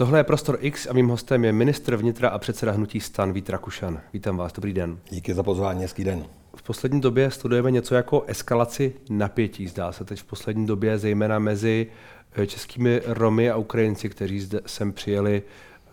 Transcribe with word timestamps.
Tohle 0.00 0.18
je 0.18 0.24
Prostor 0.24 0.58
X 0.60 0.86
a 0.86 0.92
mým 0.92 1.08
hostem 1.08 1.44
je 1.44 1.52
ministr 1.52 1.96
vnitra 1.96 2.28
a 2.28 2.38
předseda 2.38 2.72
hnutí 2.72 3.00
stan 3.00 3.32
Vít 3.32 3.50
Rakušan. 3.50 4.00
Vítám 4.12 4.36
vás, 4.36 4.52
dobrý 4.52 4.72
den. 4.72 4.98
Díky 5.10 5.34
za 5.34 5.42
pozvání, 5.42 5.82
hezký 5.82 6.04
den. 6.04 6.24
V 6.56 6.62
poslední 6.62 7.00
době 7.00 7.30
studujeme 7.30 7.70
něco 7.70 7.94
jako 7.94 8.24
eskalaci 8.26 8.94
napětí, 9.10 9.68
zdá 9.68 9.92
se 9.92 10.04
teď 10.04 10.20
v 10.20 10.24
poslední 10.24 10.66
době, 10.66 10.98
zejména 10.98 11.38
mezi 11.38 11.86
eh, 12.32 12.46
českými 12.46 13.02
Romy 13.06 13.50
a 13.50 13.56
Ukrajinci, 13.56 14.08
kteří 14.08 14.40
zde 14.40 14.60
sem 14.66 14.92
přijeli 14.92 15.42
eh, 15.42 15.90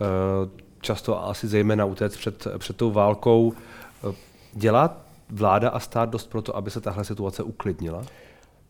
často 0.81 1.17
a 1.17 1.25
asi 1.25 1.47
zejména 1.47 1.85
utéct 1.85 2.17
před, 2.17 2.47
před 2.57 2.77
tou 2.77 2.91
válkou. 2.91 3.53
Eh, 4.09 4.15
dělá 4.53 5.01
vláda 5.29 5.69
a 5.69 5.79
stát 5.79 6.09
dost 6.09 6.29
pro 6.29 6.41
to, 6.41 6.55
aby 6.55 6.71
se 6.71 6.81
tahle 6.81 7.05
situace 7.05 7.43
uklidnila? 7.43 8.05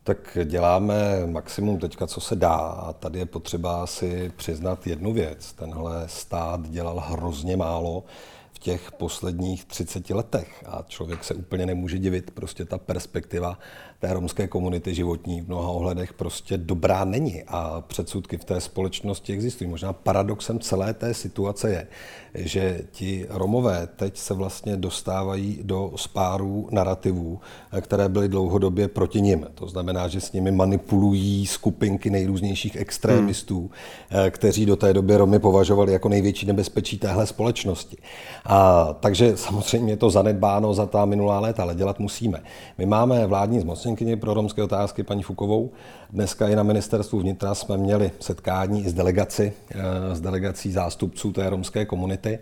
Tak 0.08 0.38
děláme 0.44 1.26
maximum 1.26 1.78
teďka, 1.78 2.06
co 2.06 2.20
se 2.20 2.36
dá. 2.36 2.56
A 2.56 2.92
tady 2.92 3.18
je 3.18 3.26
potřeba 3.26 3.86
si 3.86 4.32
přiznat 4.36 4.86
jednu 4.86 5.12
věc. 5.12 5.52
Tenhle 5.52 6.08
stát 6.08 6.68
dělal 6.68 7.00
hrozně 7.00 7.56
málo 7.56 8.04
v 8.52 8.58
těch 8.58 8.92
posledních 8.92 9.64
30 9.64 10.10
letech. 10.10 10.64
A 10.66 10.84
člověk 10.88 11.24
se 11.24 11.34
úplně 11.34 11.66
nemůže 11.66 11.98
divit. 11.98 12.30
Prostě 12.30 12.64
ta 12.64 12.78
perspektiva 12.78 13.58
té 14.00 14.12
romské 14.12 14.46
komunity 14.46 14.94
životní 14.94 15.40
v 15.40 15.48
mnoha 15.48 15.68
ohledech 15.68 16.12
prostě 16.12 16.58
dobrá 16.58 17.04
není. 17.04 17.42
A 17.48 17.80
předsudky 17.80 18.38
v 18.38 18.44
té 18.44 18.60
společnosti 18.60 19.32
existují. 19.32 19.70
Možná 19.70 19.92
paradoxem 19.92 20.60
celé 20.60 20.94
té 20.94 21.14
situace 21.14 21.70
je, 21.70 21.86
že 22.34 22.80
ti 22.90 23.26
Romové 23.30 23.88
teď 23.96 24.16
se 24.16 24.34
vlastně 24.34 24.76
dostávají 24.76 25.60
do 25.62 25.92
spárů 25.96 26.68
narrativů, 26.70 27.40
které 27.80 28.08
byly 28.08 28.28
dlouhodobě 28.28 28.88
proti 28.88 29.20
nim. 29.20 29.46
To 29.54 29.68
znamená, 29.68 30.08
že 30.08 30.20
s 30.20 30.32
nimi 30.32 30.50
manipulují 30.50 31.46
skupinky 31.46 32.10
nejrůznějších 32.10 32.76
extrémistů, 32.76 33.70
hmm. 34.10 34.30
kteří 34.30 34.66
do 34.66 34.76
té 34.76 34.94
doby 34.94 35.16
Romy 35.16 35.38
považovali 35.38 35.92
jako 35.92 36.08
největší 36.08 36.46
nebezpečí 36.46 36.98
téhle 36.98 37.26
společnosti. 37.26 37.96
A, 38.44 38.88
takže 39.00 39.36
samozřejmě 39.36 39.92
je 39.92 39.96
to 39.96 40.10
zanedbáno 40.10 40.74
za 40.74 40.86
ta 40.86 41.04
minulá 41.04 41.40
léta, 41.40 41.62
ale 41.62 41.74
dělat 41.74 41.98
musíme. 41.98 42.42
My 42.78 42.86
máme 42.86 43.26
vládní 43.26 43.60
zmocněnkyni 43.88 44.16
pro 44.16 44.34
romské 44.34 44.62
otázky 44.62 45.02
paní 45.02 45.22
Fukovou. 45.22 45.70
Dneska 46.10 46.48
i 46.48 46.56
na 46.56 46.62
ministerstvu 46.62 47.20
vnitra 47.20 47.54
jsme 47.54 47.76
měli 47.76 48.10
setkání 48.20 48.84
i 48.84 48.88
s 48.88 48.92
delegaci, 48.92 49.52
eh, 49.70 50.14
s 50.14 50.20
delegací 50.20 50.72
zástupců 50.72 51.32
té 51.32 51.50
romské 51.50 51.84
komunity 51.84 52.38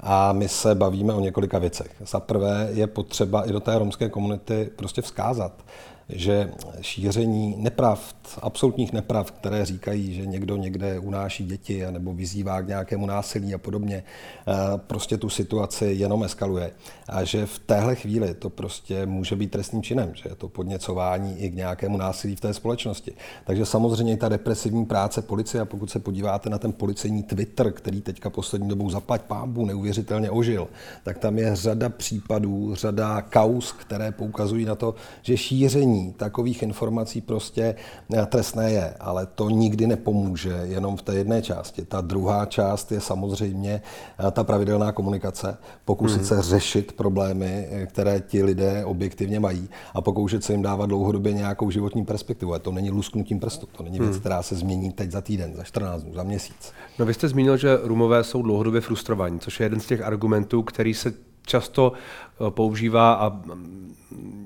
a 0.00 0.32
my 0.32 0.48
se 0.48 0.74
bavíme 0.74 1.14
o 1.14 1.20
několika 1.20 1.58
věcech. 1.58 1.90
Za 2.06 2.20
prvé 2.20 2.68
je 2.72 2.86
potřeba 2.86 3.48
i 3.48 3.52
do 3.52 3.60
té 3.60 3.78
romské 3.78 4.08
komunity 4.08 4.70
prostě 4.76 5.02
vzkázat, 5.02 5.52
že 6.08 6.50
šíření 6.80 7.54
nepravd, 7.58 8.16
absolutních 8.42 8.92
nepravd, 8.92 9.30
které 9.30 9.64
říkají, 9.64 10.14
že 10.14 10.26
někdo 10.26 10.56
někde 10.56 10.98
unáší 10.98 11.44
děti 11.44 11.84
nebo 11.90 12.14
vyzývá 12.14 12.62
k 12.62 12.68
nějakému 12.68 13.06
násilí 13.06 13.54
a 13.54 13.58
podobně, 13.58 14.02
eh, 14.48 14.52
prostě 14.76 15.16
tu 15.16 15.28
situaci 15.28 15.84
jenom 15.84 16.24
eskaluje. 16.24 16.70
A 17.08 17.24
že 17.24 17.46
v 17.46 17.58
téhle 17.58 17.94
chvíli 17.94 18.34
to 18.34 18.50
prostě 18.50 19.06
může 19.06 19.36
být 19.36 19.50
trestným 19.50 19.82
činem, 19.82 20.12
že 20.14 20.28
je 20.28 20.34
to 20.34 20.48
podněcování 20.48 21.40
i 21.40 21.50
k 21.50 21.54
nějakému 21.54 21.96
násilí 21.96 22.36
v 22.36 22.40
té 22.40 22.54
společnosti. 22.54 23.12
Takže 23.44 23.66
samozřejmě 23.66 24.16
ta 24.16 24.28
represivní 24.28 24.84
práce 24.84 25.22
policie, 25.22 25.60
a 25.60 25.64
pokud 25.64 25.90
se 25.90 25.98
podíváte 25.98 26.50
na 26.50 26.58
ten 26.58 26.72
policejní 26.72 27.22
Twitter, 27.22 27.72
který 27.72 28.00
teďka 28.00 28.30
poslední 28.30 28.68
dobou 28.68 28.90
zaplať 28.90 29.22
pámbu 29.22 29.66
neuvěřitelně 29.66 30.30
ožil, 30.30 30.68
tak 31.04 31.18
tam 31.18 31.38
je 31.38 31.56
řada 31.56 31.88
případů, 31.88 32.74
řada 32.74 33.22
kaus, 33.22 33.72
které 33.72 34.12
poukazují 34.12 34.64
na 34.64 34.74
to, 34.74 34.94
že 35.22 35.36
šíření 35.36 35.97
takových 36.16 36.62
informací 36.62 37.20
prostě 37.20 37.74
eh, 38.14 38.26
trestné 38.26 38.72
je, 38.72 38.94
ale 39.00 39.26
to 39.26 39.50
nikdy 39.50 39.86
nepomůže 39.86 40.60
jenom 40.62 40.96
v 40.96 41.02
té 41.02 41.14
jedné 41.14 41.42
části. 41.42 41.84
Ta 41.84 42.00
druhá 42.00 42.46
část 42.46 42.92
je 42.92 43.00
samozřejmě 43.00 43.82
eh, 44.18 44.30
ta 44.30 44.44
pravidelná 44.44 44.92
komunikace, 44.92 45.58
pokusit 45.84 46.18
hmm. 46.18 46.26
se 46.26 46.42
řešit 46.42 46.92
problémy, 46.92 47.68
eh, 47.70 47.86
které 47.86 48.20
ti 48.20 48.42
lidé 48.42 48.84
objektivně 48.84 49.40
mají 49.40 49.68
a 49.94 50.00
pokoušet 50.00 50.44
se 50.44 50.52
jim 50.52 50.62
dávat 50.62 50.86
dlouhodobě 50.86 51.32
nějakou 51.32 51.70
životní 51.70 52.04
perspektivu. 52.04 52.54
A 52.54 52.58
to 52.58 52.72
není 52.72 52.90
lusknutím 52.90 53.40
prstu, 53.40 53.66
to 53.66 53.82
není 53.82 53.98
věc, 53.98 54.10
hmm. 54.10 54.20
která 54.20 54.42
se 54.42 54.54
změní 54.54 54.92
teď 54.92 55.10
za 55.10 55.20
týden, 55.20 55.54
za 55.56 55.64
14 55.64 56.02
dnů, 56.02 56.14
za 56.14 56.22
měsíc. 56.22 56.72
No 56.98 57.06
vy 57.06 57.14
jste 57.14 57.28
zmínil, 57.28 57.56
že 57.56 57.78
Rumové 57.82 58.24
jsou 58.24 58.42
dlouhodobě 58.42 58.80
frustrovaní, 58.80 59.40
což 59.40 59.60
je 59.60 59.66
jeden 59.66 59.80
z 59.80 59.86
těch 59.86 60.02
argumentů, 60.02 60.62
který 60.62 60.94
se 60.94 61.27
často 61.48 61.92
používá 62.50 63.12
a 63.12 63.28
mm, 63.28 63.96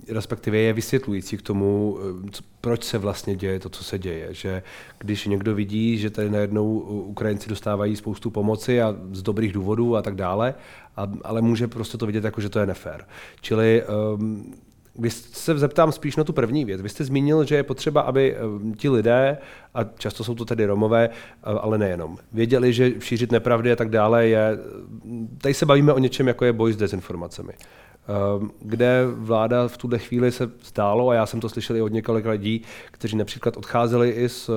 respektive 0.08 0.58
je 0.58 0.72
vysvětlující 0.72 1.36
k 1.36 1.42
tomu, 1.42 1.98
eh, 2.28 2.42
proč 2.60 2.84
se 2.84 2.98
vlastně 2.98 3.36
děje 3.36 3.60
to, 3.60 3.68
co 3.68 3.84
se 3.84 3.98
děje. 3.98 4.28
Že 4.30 4.62
když 4.98 5.26
někdo 5.26 5.54
vidí, 5.54 5.98
že 5.98 6.10
tady 6.10 6.30
najednou 6.30 6.78
Ukrajinci 6.80 7.48
dostávají 7.48 7.96
spoustu 7.96 8.30
pomoci 8.30 8.82
a 8.82 8.96
z 9.12 9.22
dobrých 9.22 9.52
důvodů 9.52 9.96
a 9.96 10.02
tak 10.02 10.14
dále, 10.14 10.54
a, 10.96 11.12
ale 11.24 11.42
může 11.42 11.68
prostě 11.68 11.98
to 11.98 12.06
vidět 12.06 12.24
jako, 12.24 12.40
že 12.40 12.48
to 12.48 12.58
je 12.58 12.66
nefér. 12.66 13.06
Čili 13.40 13.82
um, 14.14 14.54
když 14.94 15.14
se 15.14 15.58
zeptám 15.58 15.92
spíš 15.92 16.16
na 16.16 16.24
tu 16.24 16.32
první 16.32 16.64
věc, 16.64 16.82
vy 16.82 16.88
jste 16.88 17.04
zmínil, 17.04 17.44
že 17.44 17.54
je 17.54 17.62
potřeba, 17.62 18.00
aby 18.00 18.36
ehm, 18.36 18.74
ti 18.74 18.88
lidé, 18.88 19.38
a 19.74 19.84
často 19.84 20.24
jsou 20.24 20.34
to 20.34 20.44
tedy 20.44 20.66
Romové, 20.66 21.08
eh, 21.08 21.40
ale 21.42 21.78
nejenom, 21.78 22.18
věděli, 22.32 22.72
že 22.72 22.92
šířit 23.00 23.32
nepravdy 23.32 23.72
a 23.72 23.76
tak 23.76 23.88
dále 23.88 24.26
je, 24.26 24.58
tady 25.38 25.54
se 25.54 25.66
bavíme 25.66 25.92
o 25.92 25.98
něčem, 25.98 26.28
jako 26.28 26.44
je 26.44 26.52
boj 26.52 26.72
s 26.72 26.76
dezinformacemi. 26.76 27.52
Ehm, 27.52 28.50
kde 28.60 29.04
vláda 29.14 29.68
v 29.68 29.76
tuhle 29.76 29.98
chvíli 29.98 30.32
se 30.32 30.50
zdálo, 30.64 31.08
a 31.08 31.14
já 31.14 31.26
jsem 31.26 31.40
to 31.40 31.48
slyšel 31.48 31.76
i 31.76 31.82
od 31.82 31.92
několika 31.92 32.30
lidí, 32.30 32.62
kteří 32.90 33.16
například 33.16 33.56
odcházeli 33.56 34.10
i 34.10 34.28
z 34.28 34.48
eh, 34.48 34.52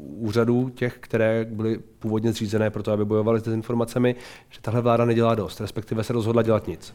úřadů 0.00 0.68
těch, 0.68 0.96
které 1.00 1.46
byly 1.50 1.78
původně 1.98 2.32
zřízené 2.32 2.70
pro 2.70 2.82
to, 2.82 2.92
aby 2.92 3.04
bojovali 3.04 3.40
s 3.40 3.42
dezinformacemi, 3.42 4.16
že 4.50 4.60
tahle 4.60 4.80
vláda 4.80 5.04
nedělá 5.04 5.34
dost, 5.34 5.60
respektive 5.60 6.04
se 6.04 6.12
rozhodla 6.12 6.42
dělat 6.42 6.66
nic. 6.66 6.94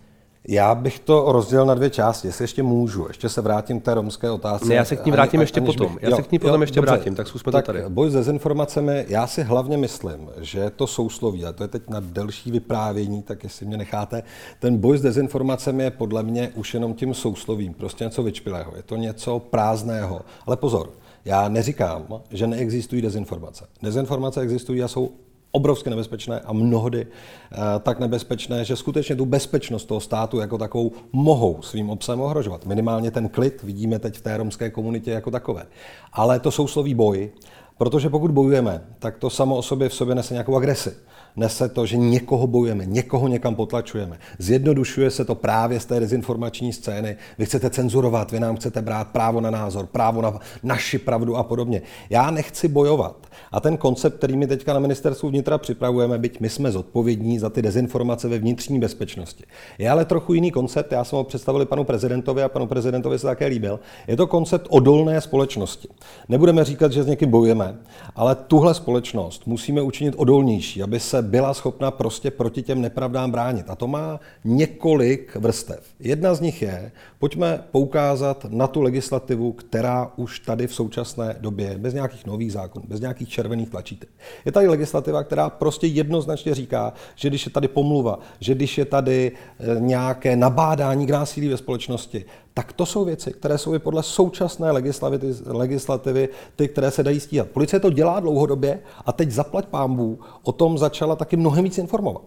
Já 0.50 0.76
bych 0.76 1.00
to 1.00 1.32
rozdělil 1.32 1.66
na 1.66 1.74
dvě 1.74 1.90
části, 1.90 2.28
jestli 2.28 2.44
ještě 2.44 2.64
můžu. 2.64 3.06
Ještě 3.08 3.30
se 3.30 3.42
vrátím 3.42 3.80
k 3.80 3.84
té 3.84 3.94
romské 3.94 4.32
otázce. 4.32 4.68
Ne, 4.68 4.76
já 4.76 4.86
se 4.86 4.96
k 4.96 5.06
ní 5.06 5.12
vrátím 5.12 5.40
ani, 5.40 5.44
ještě 5.44 5.62
potom. 5.62 5.94
Bych, 5.94 6.04
já 6.04 6.10
jo, 6.10 6.16
se 6.16 6.22
k 6.24 6.32
ní 6.32 6.40
potom 6.40 6.56
jo, 6.56 6.64
ještě 6.64 6.76
dobře, 6.76 6.92
vrátím, 6.92 7.16
tak 7.16 7.28
zkusme 7.28 7.52
tak 7.52 7.66
to 7.66 7.74
tady. 7.74 7.86
Boj 7.90 8.10
s 8.10 8.14
dezinformacemi, 8.14 9.06
já 9.08 9.28
si 9.28 9.44
hlavně 9.44 9.78
myslím, 9.78 10.30
že 10.38 10.70
to 10.70 10.88
sousloví, 10.88 11.46
a 11.46 11.52
to 11.52 11.64
je 11.64 11.68
teď 11.68 11.90
na 11.90 12.00
delší 12.00 12.52
vyprávění, 12.52 13.24
tak 13.24 13.44
jestli 13.44 13.66
mě 13.66 13.78
necháte, 13.78 14.24
ten 14.60 14.78
boj 14.78 14.98
s 14.98 15.02
dezinformacemi 15.02 15.84
je 15.84 15.92
podle 15.92 16.24
mě 16.24 16.52
už 16.56 16.74
jenom 16.74 16.94
tím 16.94 17.14
souslovím, 17.14 17.74
prostě 17.74 18.04
něco 18.04 18.24
vyčpilého, 18.24 18.74
je 18.76 18.84
to 18.84 18.96
něco 18.96 19.40
prázdného. 19.40 20.22
Ale 20.46 20.58
pozor, 20.58 20.90
já 21.26 21.50
neříkám, 21.50 22.22
že 22.32 22.48
neexistují 22.48 23.02
dezinformace. 23.02 23.66
Dezinformace 23.84 24.42
existují 24.42 24.84
a 24.84 24.88
jsou 24.88 25.12
obrovsky 25.58 25.90
nebezpečné 25.90 26.40
a 26.40 26.54
mnohdy 26.54 27.08
eh, 27.08 27.58
tak 27.80 28.00
nebezpečné, 28.00 28.66
že 28.66 28.76
skutečně 28.76 29.16
tu 29.16 29.26
bezpečnost 29.26 29.86
toho 29.86 30.00
státu 30.00 30.40
jako 30.40 30.58
takovou 30.58 30.92
mohou 31.12 31.62
svým 31.62 31.90
obsahem 31.90 32.22
ohrožovat. 32.22 32.66
Minimálně 32.66 33.12
ten 33.12 33.30
klid 33.30 33.64
vidíme 33.64 34.00
teď 34.00 34.18
v 34.18 34.22
té 34.22 34.38
romské 34.38 34.70
komunitě 34.70 35.12
jako 35.12 35.32
takové. 35.32 35.66
Ale 36.14 36.40
to 36.40 36.52
sousloví 36.52 36.94
boj, 36.94 37.30
protože 37.78 38.10
pokud 38.10 38.32
bojujeme, 38.32 38.82
tak 39.00 39.18
to 39.18 39.30
samo 39.30 39.58
o 39.58 39.62
sobě 39.62 39.90
v 39.90 39.94
sobě 39.94 40.16
nese 40.16 40.34
nějakou 40.34 40.56
agresi 40.56 40.94
nese 41.38 41.70
to, 41.70 41.86
že 41.86 41.98
někoho 41.98 42.48
bojujeme, 42.48 42.86
někoho 42.86 43.28
někam 43.28 43.56
potlačujeme. 43.56 44.20
Zjednodušuje 44.40 45.12
se 45.12 45.26
to 45.26 45.36
právě 45.36 45.80
z 45.80 45.86
té 45.86 46.00
dezinformační 46.00 46.74
scény. 46.74 47.18
Vy 47.38 47.46
chcete 47.46 47.70
cenzurovat, 47.70 48.32
vy 48.32 48.40
nám 48.40 48.56
chcete 48.56 48.82
brát 48.82 49.08
právo 49.08 49.42
na 49.42 49.52
názor, 49.52 49.86
právo 49.86 50.22
na 50.22 50.40
naši 50.64 50.98
pravdu 50.98 51.36
a 51.36 51.44
podobně. 51.44 51.82
Já 52.10 52.32
nechci 52.32 52.68
bojovat. 52.68 53.28
A 53.52 53.60
ten 53.60 53.78
koncept, 53.78 54.18
který 54.18 54.38
my 54.38 54.48
teďka 54.48 54.74
na 54.74 54.80
ministerstvu 54.80 55.30
vnitra 55.30 55.58
připravujeme, 55.58 56.18
byť 56.18 56.40
my 56.40 56.50
jsme 56.50 56.72
zodpovědní 56.72 57.40
za 57.40 57.50
ty 57.50 57.62
dezinformace 57.62 58.28
ve 58.28 58.40
vnitřní 58.40 58.80
bezpečnosti. 58.80 59.44
Je 59.78 59.90
ale 59.90 60.06
trochu 60.06 60.34
jiný 60.34 60.52
koncept, 60.52 60.92
já 60.92 61.04
jsem 61.04 61.18
ho 61.18 61.24
představil 61.24 61.66
panu 61.66 61.84
prezidentovi 61.84 62.44
a 62.44 62.50
panu 62.50 62.68
prezidentovi 62.68 63.20
se 63.20 63.28
také 63.28 63.46
líbil. 63.46 63.80
Je 64.08 64.18
to 64.18 64.28
koncept 64.28 64.68
odolné 64.70 65.22
společnosti. 65.22 65.88
Nebudeme 66.30 66.64
říkat, 66.64 66.92
že 66.92 67.04
s 67.04 67.08
někým 67.08 67.30
bojujeme, 67.30 67.76
ale 68.16 68.36
tuhle 68.36 68.74
společnost 68.74 69.48
musíme 69.48 69.82
učinit 69.82 70.14
odolnější, 70.18 70.84
aby 70.84 71.00
se 71.00 71.22
byla 71.28 71.54
schopna 71.54 71.92
prostě 71.92 72.32
proti 72.32 72.62
těm 72.62 72.82
nepravdám 72.82 73.32
bránit. 73.32 73.70
A 73.70 73.76
to 73.76 73.88
má 73.88 74.20
několik 74.44 75.36
vrstev. 75.36 75.84
Jedna 76.00 76.34
z 76.34 76.42
nich 76.42 76.62
je, 76.62 76.92
pojďme 77.20 77.64
poukázat 77.72 78.46
na 78.50 78.68
tu 78.68 78.82
legislativu, 78.82 79.52
která 79.52 80.12
už 80.16 80.40
tady 80.40 80.68
v 80.68 80.76
současné 80.76 81.36
době, 81.40 81.78
bez 81.78 81.94
nějakých 81.94 82.26
nových 82.26 82.52
zákonů, 82.52 82.86
bez 82.88 83.00
nějakých 83.00 83.30
červených 83.30 83.70
tlačítek. 83.70 84.10
Je 84.46 84.52
tady 84.52 84.68
legislativa, 84.68 85.24
která 85.24 85.50
prostě 85.50 85.88
jednoznačně 85.88 86.56
říká, 86.56 86.94
že 87.16 87.30
když 87.30 87.46
je 87.46 87.52
tady 87.52 87.68
pomluva, 87.68 88.20
že 88.40 88.56
když 88.56 88.78
je 88.78 88.86
tady 88.86 89.32
eh, 89.60 89.80
nějaké 89.80 90.36
nabádání 90.36 91.08
k 91.08 91.10
násilí 91.10 91.48
ve 91.48 91.58
společnosti, 91.58 92.26
tak 92.58 92.74
to 92.74 92.86
jsou 92.86 93.06
věci, 93.06 93.32
které 93.32 93.58
jsou 93.58 93.76
i 93.76 93.80
podle 93.80 94.04
současné 94.04 94.72
legislativy, 94.72 95.36
legislativy 95.46 96.30
ty, 96.56 96.68
které 96.68 96.92
se 96.92 97.04
dají 97.04 97.20
stíhat. 97.20 97.48
Policie 97.48 97.80
to 97.80 97.90
dělá 97.90 98.20
dlouhodobě 98.20 98.80
a 99.06 99.12
teď 99.12 99.32
zaplať 99.32 99.66
pámbů 99.66 100.20
o 100.44 100.52
tom 100.52 100.78
začala 100.78 101.16
taky 101.16 101.38
mnohem 101.38 101.64
víc 101.64 101.78
informovat. 101.78 102.24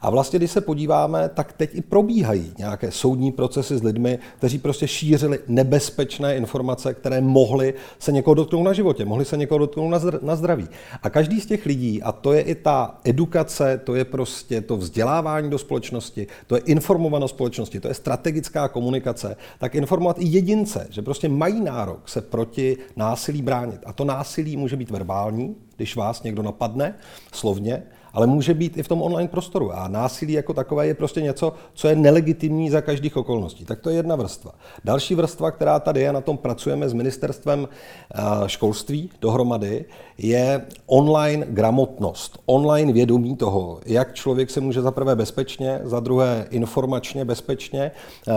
A 0.00 0.10
vlastně, 0.10 0.38
když 0.38 0.50
se 0.50 0.60
podíváme, 0.60 1.28
tak 1.34 1.52
teď 1.52 1.70
i 1.74 1.82
probíhají 1.82 2.52
nějaké 2.58 2.90
soudní 2.90 3.32
procesy 3.32 3.78
s 3.78 3.82
lidmi, 3.82 4.18
kteří 4.38 4.58
prostě 4.58 4.88
šířili 4.88 5.38
nebezpečné 5.48 6.36
informace, 6.36 6.94
které 6.94 7.20
mohly 7.20 7.74
se 7.98 8.12
někoho 8.12 8.34
dotknout 8.34 8.64
na 8.64 8.72
životě, 8.72 9.04
mohly 9.04 9.24
se 9.24 9.36
někoho 9.36 9.58
dotknout 9.58 10.02
na 10.22 10.36
zdraví. 10.36 10.68
A 11.02 11.10
každý 11.10 11.40
z 11.40 11.46
těch 11.46 11.66
lidí, 11.66 12.02
a 12.02 12.12
to 12.12 12.32
je 12.32 12.40
i 12.40 12.54
ta 12.54 12.98
edukace, 13.04 13.80
to 13.84 13.94
je 13.94 14.04
prostě 14.04 14.60
to 14.60 14.76
vzdělávání 14.76 15.50
do 15.50 15.58
společnosti, 15.58 16.26
to 16.46 16.54
je 16.54 16.60
informovanost 16.60 17.34
společnosti, 17.34 17.80
to 17.80 17.88
je 17.88 17.94
strategická 17.94 18.68
komunikace, 18.68 19.36
tak 19.58 19.73
informovat 19.74 20.18
i 20.18 20.24
jedince, 20.24 20.86
že 20.90 21.02
prostě 21.02 21.28
mají 21.28 21.60
nárok 21.60 22.08
se 22.08 22.20
proti 22.20 22.76
násilí 22.96 23.42
bránit. 23.42 23.80
A 23.86 23.92
to 23.92 24.04
násilí 24.04 24.56
může 24.56 24.76
být 24.76 24.90
verbální, 24.90 25.56
když 25.76 25.96
vás 25.96 26.22
někdo 26.22 26.42
napadne 26.42 26.94
slovně, 27.32 27.82
ale 28.14 28.26
může 28.26 28.54
být 28.54 28.76
i 28.76 28.82
v 28.82 28.88
tom 28.88 29.02
online 29.02 29.28
prostoru. 29.28 29.72
A 29.72 29.88
násilí 29.88 30.32
jako 30.32 30.54
takové 30.54 30.86
je 30.86 30.94
prostě 30.94 31.20
něco, 31.20 31.52
co 31.74 31.88
je 31.88 31.96
nelegitimní 31.96 32.70
za 32.70 32.80
každých 32.80 33.16
okolností. 33.16 33.64
Tak 33.64 33.80
to 33.80 33.90
je 33.90 33.96
jedna 33.96 34.16
vrstva. 34.16 34.52
Další 34.84 35.14
vrstva, 35.14 35.50
která 35.50 35.80
tady 35.80 36.00
je, 36.00 36.12
na 36.12 36.20
tom 36.20 36.36
pracujeme 36.36 36.88
s 36.88 36.92
ministerstvem 36.92 37.68
eh, 37.68 38.20
školství 38.46 39.10
dohromady, 39.20 39.84
je 40.18 40.64
online 40.86 41.46
gramotnost, 41.48 42.38
online 42.46 42.92
vědomí 42.92 43.36
toho, 43.36 43.80
jak 43.86 44.14
člověk 44.14 44.50
se 44.50 44.60
může 44.60 44.82
za 44.82 44.90
prvé 44.90 45.16
bezpečně, 45.16 45.80
za 45.82 46.00
druhé 46.00 46.46
informačně 46.50 47.24
bezpečně 47.24 47.90
eh, 48.28 48.32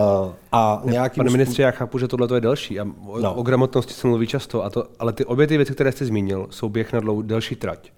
a 0.51 0.81
nějakým... 0.85 1.21
Pane 1.21 1.31
ministře, 1.31 1.63
já 1.63 1.71
chápu, 1.71 2.00
že 2.00 2.07
tohle 2.07 2.38
je 2.38 2.41
delší 2.41 2.80
a 2.80 2.88
o, 3.07 3.19
no. 3.19 3.33
o 3.33 3.44
gramotnosti 3.44 3.94
se 3.94 4.07
mluví 4.07 4.27
často, 4.27 4.63
a 4.63 4.69
to, 4.69 4.83
ale 5.00 5.13
ty 5.13 5.25
obě 5.25 5.47
ty 5.47 5.57
věci, 5.57 5.73
které 5.73 5.91
jste 5.91 6.06
zmínil, 6.06 6.47
jsou 6.50 6.69
běh 6.69 6.94
na 6.94 7.00
dlou, 7.00 7.21
delší 7.21 7.56
trať. 7.56 7.91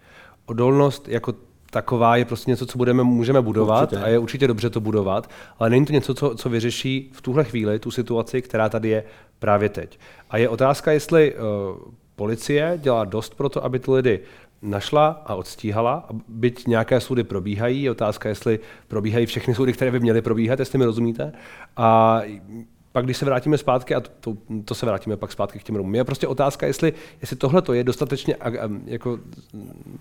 Odolnost 0.45 1.07
jako 1.07 1.33
taková 1.69 2.15
je 2.15 2.25
prostě 2.25 2.51
něco, 2.51 2.65
co 2.65 2.77
budeme, 2.77 3.03
můžeme 3.03 3.41
budovat 3.41 3.83
určitě. 3.91 4.03
a 4.03 4.07
je 4.07 4.19
určitě 4.19 4.47
dobře 4.47 4.69
to 4.69 4.79
budovat, 4.79 5.29
ale 5.59 5.69
není 5.69 5.85
to 5.85 5.93
něco, 5.93 6.13
co, 6.13 6.35
co 6.35 6.49
vyřeší 6.49 7.11
v 7.13 7.21
tuhle 7.21 7.43
chvíli 7.43 7.79
tu 7.79 7.91
situaci, 7.91 8.41
která 8.41 8.69
tady 8.69 8.89
je 8.89 9.03
právě 9.39 9.69
teď. 9.69 9.99
A 10.29 10.37
je 10.37 10.49
otázka, 10.49 10.91
jestli 10.91 11.33
uh, 11.33 11.39
policie 12.15 12.79
dělá 12.81 13.05
dost 13.05 13.35
pro 13.35 13.49
to, 13.49 13.65
aby 13.65 13.79
ty 13.79 13.91
lidi 13.91 14.19
našla 14.61 15.07
a 15.25 15.35
odstíhala, 15.35 16.07
byť 16.27 16.67
nějaké 16.67 16.99
soudy 16.99 17.23
probíhají, 17.23 17.83
je 17.83 17.91
otázka, 17.91 18.29
jestli 18.29 18.59
probíhají 18.87 19.25
všechny 19.25 19.55
soudy, 19.55 19.73
které 19.73 19.91
by 19.91 19.99
měly 19.99 20.21
probíhat, 20.21 20.59
jestli 20.59 20.79
mi 20.79 20.85
rozumíte. 20.85 21.31
A 21.77 22.21
pak 22.91 23.05
když 23.05 23.17
se 23.17 23.25
vrátíme 23.25 23.57
zpátky, 23.57 23.95
a 23.95 24.01
to, 24.19 24.37
to 24.65 24.75
se 24.75 24.85
vrátíme 24.85 25.17
pak 25.17 25.31
zpátky 25.31 25.59
k 25.59 25.63
těm 25.63 25.75
Romům, 25.75 25.95
je 25.95 26.03
prostě 26.03 26.27
otázka, 26.27 26.67
jestli, 26.67 26.93
jestli 27.21 27.35
tohle 27.35 27.63
je 27.71 27.83
dostatečně, 27.83 28.35
jako, 28.85 29.19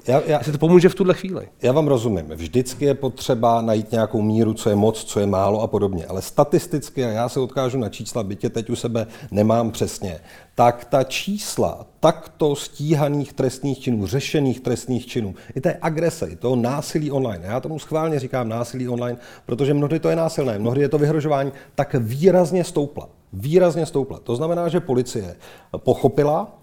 já, 0.07 0.23
já, 0.27 0.39
jestli 0.39 0.53
to 0.53 0.59
pomůže 0.59 0.89
v 0.89 0.95
tuhle 0.95 1.15
chvíli. 1.15 1.49
Já 1.63 1.73
vám 1.73 1.87
rozumím. 1.87 2.27
Vždycky 2.29 2.85
je 2.85 2.95
potřeba 2.95 3.63
najít 3.63 3.93
nějakou 3.93 4.23
míru, 4.23 4.55
co 4.55 4.71
je 4.71 4.77
moc, 4.77 5.05
co 5.05 5.21
je 5.21 5.27
málo 5.27 5.61
a 5.61 5.67
podobně. 5.67 6.07
Ale 6.07 6.23
statisticky, 6.23 7.05
a 7.05 7.09
já 7.09 7.29
se 7.29 7.41
odkážu 7.41 7.79
na 7.79 7.89
čísla, 7.89 8.23
bytě 8.23 8.51
teď 8.51 8.71
u 8.71 8.77
sebe 8.77 9.07
nemám 9.31 9.71
přesně, 9.71 10.21
tak 10.55 10.85
ta 10.85 11.05
čísla 11.05 11.87
takto 12.01 12.57
stíhaných 12.57 13.33
trestných 13.33 13.79
činů, 13.79 14.07
řešených 14.07 14.61
trestných 14.61 15.07
činů, 15.07 15.35
i 15.55 15.61
té 15.61 15.79
agrese, 15.83 16.27
i 16.27 16.37
toho 16.37 16.57
násilí 16.57 17.11
online, 17.11 17.47
já 17.47 17.61
tomu 17.61 17.79
schválně 17.79 18.19
říkám 18.19 18.49
násilí 18.49 18.89
online, 18.89 19.19
protože 19.47 19.75
mnohdy 19.75 19.99
to 20.01 20.11
je 20.11 20.17
násilné, 20.17 20.59
mnohdy 20.59 20.81
je 20.81 20.89
to 20.89 20.99
vyhrožování, 20.99 21.53
tak 21.75 21.95
výrazně 21.99 22.65
stoupla. 22.65 23.09
Výrazně 23.33 23.87
stoupla. 23.87 24.19
To 24.19 24.37
znamená, 24.37 24.69
že 24.69 24.81
policie 24.81 25.37
pochopila, 25.77 26.59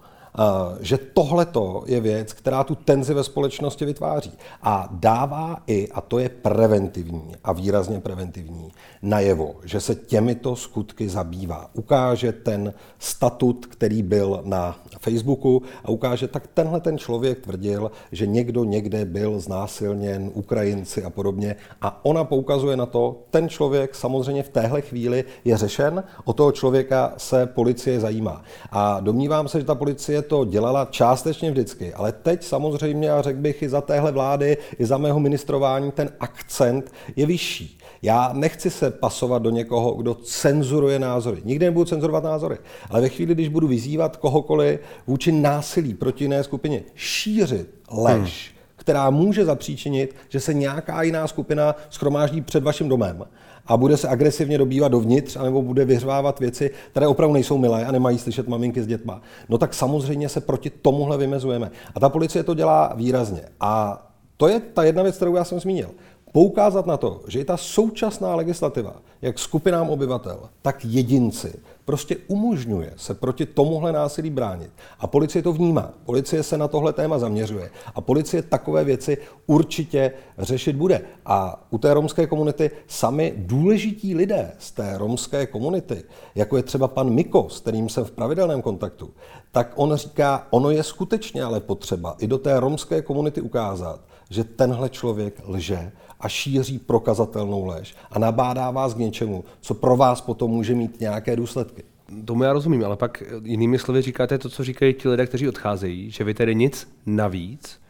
že 0.80 0.98
tohle 0.98 1.48
je 1.86 2.02
věc, 2.02 2.34
která 2.34 2.64
tu 2.64 2.76
tenzi 2.76 3.14
ve 3.14 3.24
společnosti 3.24 3.86
vytváří 3.86 4.32
a 4.62 4.90
dává 4.92 5.64
i, 5.68 5.90
a 5.92 6.02
to 6.02 6.20
je 6.20 6.30
preventivní 6.30 7.32
a 7.44 7.54
výrazně 7.54 8.00
preventivní, 8.00 8.72
najevo, 9.02 9.56
že 9.64 9.80
se 9.80 9.96
těmito 9.96 10.56
skutky 10.56 11.10
zabývá. 11.10 11.70
Ukáže 11.74 12.32
ten 12.32 12.74
statut, 13.00 13.66
který 13.66 14.04
byl 14.04 14.42
na 14.44 14.76
Facebooku 15.00 15.62
a 15.84 15.90
ukáže, 15.90 16.28
tak 16.28 16.48
tenhle 16.48 16.82
ten 16.82 16.98
člověk 16.98 17.40
tvrdil, 17.40 17.92
že 18.12 18.28
někdo 18.28 18.64
někde 18.64 19.06
byl 19.06 19.40
znásilněn, 19.40 20.32
Ukrajinci 20.34 21.04
a 21.04 21.10
podobně 21.10 21.56
a 21.82 22.06
ona 22.06 22.24
poukazuje 22.24 22.78
na 22.78 22.86
to, 22.86 23.24
ten 23.30 23.50
člověk 23.50 23.96
samozřejmě 23.96 24.44
v 24.44 24.50
téhle 24.50 24.82
chvíli 24.82 25.24
je 25.46 25.58
řešen, 25.58 26.04
o 26.26 26.34
toho 26.34 26.52
člověka 26.52 27.14
se 27.18 27.46
policie 27.46 28.00
zajímá. 28.00 28.42
A 28.72 29.00
domnívám 29.00 29.48
se, 29.48 29.60
že 29.60 29.66
ta 29.66 29.76
policie 29.76 30.22
to 30.28 30.46
dělala 30.46 30.86
částečně 30.86 31.52
vždycky, 31.52 31.94
ale 31.94 32.12
teď 32.12 32.44
samozřejmě, 32.44 33.12
a 33.12 33.22
řekl 33.22 33.40
bych 33.40 33.62
i 33.62 33.70
za 33.70 33.82
téhle 33.82 34.12
vlády, 34.12 34.58
i 34.80 34.86
za 34.86 34.98
mého 34.98 35.20
ministrování, 35.20 35.92
ten 35.92 36.10
akcent 36.20 36.94
je 37.16 37.26
vyšší. 37.26 37.80
Já 38.02 38.34
nechci 38.34 38.70
se 38.70 38.92
pasovat 38.92 39.42
do 39.42 39.50
někoho, 39.50 39.94
kdo 39.94 40.14
cenzuruje 40.14 41.00
názory. 41.00 41.42
Nikdy 41.46 41.66
nebudu 41.66 41.86
cenzurovat 41.86 42.24
názory. 42.24 42.58
Ale 42.90 43.02
ve 43.02 43.10
chvíli, 43.10 43.34
když 43.34 43.48
budu 43.48 43.68
vyzývat 43.68 44.18
kohokoliv 44.18 44.80
vůči 45.08 45.32
násilí 45.32 45.94
proti 45.94 46.24
jiné 46.24 46.44
skupině, 46.44 46.84
šířit 46.96 47.70
lež, 47.92 48.52
hmm. 48.52 48.55
Která 48.86 49.10
může 49.10 49.46
zapříčinit, 49.46 50.16
že 50.30 50.40
se 50.40 50.54
nějaká 50.54 51.02
jiná 51.02 51.28
skupina 51.28 51.76
schromáždí 51.90 52.42
před 52.42 52.64
vaším 52.64 52.90
domem, 52.90 53.26
a 53.68 53.78
bude 53.78 53.98
se 53.98 54.08
agresivně 54.08 54.58
dobývat 54.58 54.92
dovnitř, 54.92 55.36
anebo 55.36 55.62
bude 55.62 55.86
vyřvávat 55.86 56.40
věci, 56.40 56.72
které 56.92 57.08
opravdu 57.08 57.34
nejsou 57.34 57.58
milé 57.58 57.86
a 57.86 57.92
nemají 57.92 58.18
slyšet 58.18 58.48
maminky 58.48 58.84
s 58.84 58.88
dětma, 58.88 59.22
no 59.50 59.58
tak 59.58 59.74
samozřejmě 59.74 60.30
se 60.30 60.42
proti 60.42 60.70
tomuhle 60.70 61.18
vymezujeme. 61.18 61.72
A 61.96 62.00
ta 62.00 62.10
policie 62.10 62.44
to 62.44 62.54
dělá 62.54 62.94
výrazně. 62.96 63.42
A 63.60 64.06
to 64.38 64.48
je 64.48 64.60
ta 64.60 64.84
jedna 64.84 65.04
věc, 65.04 65.16
kterou 65.16 65.36
já 65.36 65.44
jsem 65.44 65.60
zmínil 65.60 65.90
poukázat 66.36 66.86
na 66.86 66.98
to, 66.98 67.22
že 67.28 67.40
i 67.40 67.46
ta 67.46 67.58
současná 67.58 68.36
legislativa, 68.36 68.96
jak 69.22 69.40
skupinám 69.40 69.90
obyvatel, 69.90 70.50
tak 70.62 70.86
jedinci, 70.86 71.54
prostě 71.86 72.18
umožňuje 72.28 72.94
se 72.96 73.14
proti 73.14 73.46
tomuhle 73.46 73.92
násilí 73.92 74.30
bránit. 74.30 74.72
A 75.00 75.08
policie 75.08 75.42
to 75.42 75.54
vnímá. 75.54 75.94
Policie 76.06 76.44
se 76.44 76.58
na 76.58 76.68
tohle 76.68 76.94
téma 76.94 77.20
zaměřuje. 77.20 77.70
A 77.96 78.02
policie 78.02 78.42
takové 78.42 78.84
věci 78.84 79.18
určitě 79.48 80.12
řešit 80.38 80.76
bude. 80.76 81.02
A 81.26 81.66
u 81.70 81.78
té 81.78 81.94
romské 81.94 82.28
komunity 82.28 82.72
sami 82.88 83.34
důležití 83.38 84.16
lidé 84.16 84.52
z 84.60 84.72
té 84.72 84.98
romské 84.98 85.46
komunity, 85.46 86.04
jako 86.36 86.58
je 86.58 86.64
třeba 86.64 86.88
pan 86.88 87.10
Miko, 87.10 87.50
s 87.50 87.60
kterým 87.60 87.90
jsem 87.90 88.06
v 88.06 88.12
pravidelném 88.12 88.62
kontaktu, 88.62 89.10
tak 89.52 89.72
on 89.76 89.96
říká, 89.96 90.48
ono 90.50 90.70
je 90.70 90.84
skutečně 90.84 91.44
ale 91.44 91.60
potřeba 91.60 92.16
i 92.20 92.28
do 92.28 92.38
té 92.38 92.60
romské 92.60 93.02
komunity 93.02 93.42
ukázat, 93.42 94.00
že 94.30 94.44
tenhle 94.44 94.90
člověk 94.90 95.42
lže 95.46 95.92
a 96.26 96.30
šíří 96.30 96.80
prokazatelnou 96.80 97.66
lež 97.66 97.96
a 98.12 98.20
nabádá 98.20 98.72
vás 98.72 98.94
k 98.94 98.98
něčemu, 98.98 99.44
co 99.62 99.74
pro 99.74 99.98
vás 99.98 100.22
potom 100.22 100.52
může 100.52 100.76
mít 100.76 101.00
nějaké 101.00 101.36
důsledky. 101.36 101.84
Tomu 102.26 102.44
já 102.44 102.54
rozumím, 102.54 102.86
ale 102.86 102.96
pak 102.96 103.24
jinými 103.44 103.80
slovy 103.80 104.02
říkáte 104.02 104.38
to, 104.38 104.50
co 104.50 104.64
říkají 104.64 104.94
ti 104.94 105.10
lidé, 105.10 105.26
kteří 105.26 105.48
odcházejí, 105.48 106.12
že 106.12 106.24
vy 106.24 106.34
tedy 106.34 106.56
nic 106.56 106.96
navíc 107.06 107.82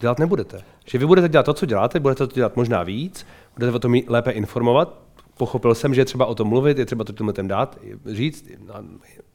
dělat 0.00 0.18
nebudete. 0.18 0.62
Že 0.86 0.98
vy 0.98 1.06
budete 1.06 1.28
dělat 1.28 1.46
to, 1.46 1.54
co 1.54 1.66
děláte, 1.66 2.00
budete 2.00 2.26
to 2.26 2.34
dělat 2.34 2.56
možná 2.56 2.82
víc, 2.82 3.26
budete 3.54 3.76
o 3.76 3.78
tom 3.78 3.94
lépe 4.06 4.30
informovat. 4.30 4.98
Pochopil 5.36 5.74
jsem, 5.74 5.94
že 5.94 6.00
je 6.00 6.04
třeba 6.04 6.26
o 6.26 6.34
tom 6.34 6.48
mluvit, 6.48 6.78
je 6.78 6.86
třeba 6.86 7.04
to 7.04 7.32
těm 7.32 7.48
dát, 7.48 7.78
říct 8.06 8.48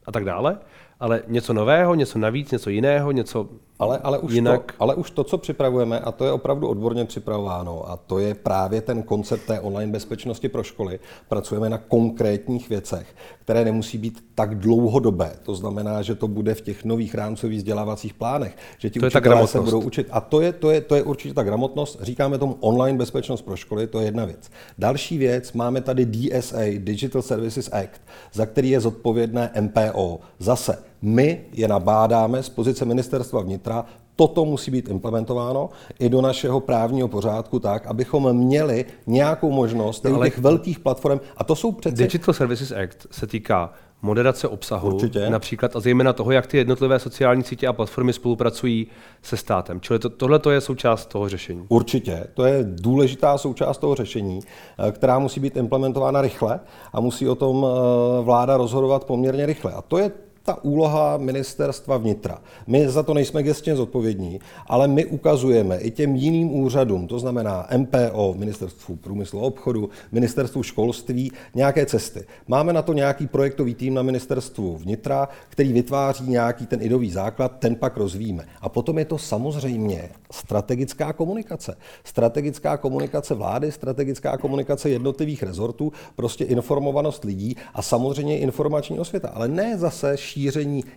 a, 0.08 0.12
tak 0.12 0.24
dále 0.24 0.58
ale 1.00 1.22
něco 1.26 1.52
nového, 1.52 1.94
něco 1.94 2.18
navíc, 2.18 2.50
něco 2.50 2.70
jiného, 2.70 3.12
něco 3.12 3.48
ale, 3.80 3.98
ale, 3.98 4.18
už 4.18 4.32
jinak. 4.32 4.72
To, 4.72 4.82
ale 4.82 4.94
už 4.94 5.10
to, 5.10 5.24
co 5.24 5.38
připravujeme, 5.38 6.00
a 6.00 6.12
to 6.12 6.24
je 6.24 6.32
opravdu 6.32 6.68
odborně 6.68 7.04
připravováno, 7.04 7.90
a 7.90 7.96
to 7.96 8.18
je 8.18 8.34
právě 8.34 8.80
ten 8.80 9.02
koncept 9.02 9.46
té 9.46 9.60
online 9.60 9.92
bezpečnosti 9.92 10.48
pro 10.48 10.62
školy. 10.62 11.00
Pracujeme 11.28 11.68
na 11.68 11.78
konkrétních 11.78 12.68
věcech, 12.68 13.14
které 13.40 13.64
nemusí 13.64 13.98
být 13.98 14.24
tak 14.34 14.58
dlouhodobé. 14.58 15.32
To 15.42 15.54
znamená, 15.54 16.02
že 16.02 16.14
to 16.14 16.28
bude 16.28 16.54
v 16.54 16.60
těch 16.60 16.84
nových 16.84 17.14
rámcových 17.14 17.58
vzdělávacích 17.58 18.14
plánech, 18.14 18.56
že 18.78 18.90
ti 18.90 19.00
učitelé 19.00 19.46
se 19.46 19.60
budou 19.60 19.80
učit. 19.80 20.06
A 20.10 20.20
to 20.20 20.40
je, 20.40 20.52
to, 20.52 20.70
je, 20.70 20.80
to 20.80 20.94
je 20.94 21.02
určitě 21.02 21.34
ta 21.34 21.42
gramotnost. 21.42 21.98
Říkáme 22.02 22.38
tomu 22.38 22.56
online 22.60 22.98
bezpečnost 22.98 23.42
pro 23.42 23.56
školy, 23.56 23.86
to 23.86 24.00
je 24.00 24.04
jedna 24.04 24.24
věc. 24.24 24.50
Další 24.78 25.18
věc, 25.18 25.52
máme 25.52 25.80
tady 25.80 26.06
DSA, 26.06 26.64
Digital 26.78 27.22
Services 27.22 27.70
Act, 27.72 28.00
za 28.32 28.46
který 28.46 28.70
je 28.70 28.80
zodpovědné 28.80 29.50
MPO. 29.60 29.97
Zase 30.38 30.82
my 31.02 31.44
je 31.52 31.68
nabádáme 31.68 32.42
z 32.42 32.48
pozice 32.48 32.84
ministerstva 32.84 33.40
vnitra, 33.40 33.84
toto 34.16 34.44
musí 34.44 34.70
být 34.70 34.88
implementováno 34.88 35.70
i 35.98 36.08
do 36.08 36.20
našeho 36.20 36.60
právního 36.60 37.08
pořádku 37.08 37.58
tak, 37.58 37.86
abychom 37.86 38.32
měli 38.32 38.84
nějakou 39.06 39.50
možnost 39.50 40.04
no, 40.04 40.24
těch 40.24 40.38
velkých 40.38 40.78
platform, 40.78 41.20
a 41.36 41.44
to 41.44 41.56
jsou 41.56 41.72
přece... 41.72 42.02
Digital 42.02 42.34
Services 42.34 42.72
Act 42.72 43.06
se 43.10 43.26
týká 43.26 43.72
moderace 44.02 44.48
obsahu, 44.48 44.94
Určitě. 44.94 45.30
například 45.30 45.76
a 45.76 45.80
zejména 45.80 46.12
toho, 46.12 46.30
jak 46.30 46.46
ty 46.46 46.56
jednotlivé 46.56 46.98
sociální 46.98 47.44
sítě 47.44 47.66
a 47.66 47.72
platformy 47.72 48.12
spolupracují 48.12 48.86
se 49.22 49.36
státem. 49.36 49.80
Čili 49.80 49.98
to, 49.98 50.08
tohle 50.10 50.38
to 50.38 50.50
je 50.50 50.60
součást 50.60 51.06
toho 51.06 51.28
řešení. 51.28 51.66
Určitě, 51.68 52.26
to 52.34 52.44
je 52.44 52.64
důležitá 52.68 53.38
součást 53.38 53.78
toho 53.78 53.94
řešení, 53.94 54.40
eh, 54.88 54.92
která 54.92 55.18
musí 55.18 55.40
být 55.40 55.56
implementována 55.56 56.22
rychle 56.22 56.60
a 56.92 57.00
musí 57.00 57.28
o 57.28 57.34
tom 57.34 57.66
eh, 57.66 58.22
vláda 58.22 58.56
rozhodovat 58.56 59.04
poměrně 59.04 59.46
rychle. 59.46 59.72
A 59.72 59.82
to 59.82 59.98
je 59.98 60.10
ta 60.48 60.64
úloha 60.64 61.16
ministerstva 61.16 61.96
vnitra. 61.96 62.40
My 62.66 62.88
za 62.88 63.02
to 63.02 63.14
nejsme 63.14 63.42
gestně 63.42 63.76
zodpovědní, 63.76 64.40
ale 64.66 64.88
my 64.88 65.04
ukazujeme 65.04 65.78
i 65.78 65.90
těm 65.90 66.16
jiným 66.16 66.52
úřadům, 66.60 67.06
to 67.06 67.18
znamená 67.18 67.68
MPO, 67.76 68.34
Ministerstvu 68.38 68.96
průmyslu 68.96 69.40
a 69.40 69.42
obchodu, 69.42 69.90
Ministerstvu 70.12 70.62
školství, 70.62 71.32
nějaké 71.54 71.86
cesty. 71.86 72.24
Máme 72.46 72.72
na 72.72 72.82
to 72.82 72.92
nějaký 72.92 73.26
projektový 73.26 73.74
tým 73.74 73.94
na 73.94 74.02
Ministerstvu 74.02 74.76
vnitra, 74.76 75.28
který 75.48 75.72
vytváří 75.72 76.30
nějaký 76.30 76.66
ten 76.66 76.82
idový 76.82 77.10
základ, 77.10 77.52
ten 77.58 77.76
pak 77.76 77.96
rozvíjíme. 77.96 78.44
A 78.60 78.68
potom 78.68 78.98
je 78.98 79.04
to 79.04 79.18
samozřejmě 79.18 80.08
strategická 80.32 81.12
komunikace. 81.12 81.76
Strategická 82.04 82.76
komunikace 82.76 83.34
vlády, 83.34 83.72
strategická 83.72 84.36
komunikace 84.36 84.90
jednotlivých 84.90 85.42
rezortů, 85.42 85.92
prostě 86.16 86.44
informovanost 86.44 87.24
lidí 87.24 87.56
a 87.74 87.82
samozřejmě 87.82 88.38
informační 88.38 88.98
osvěta. 88.98 89.28
Ale 89.28 89.48
ne 89.48 89.78
zase 89.78 90.16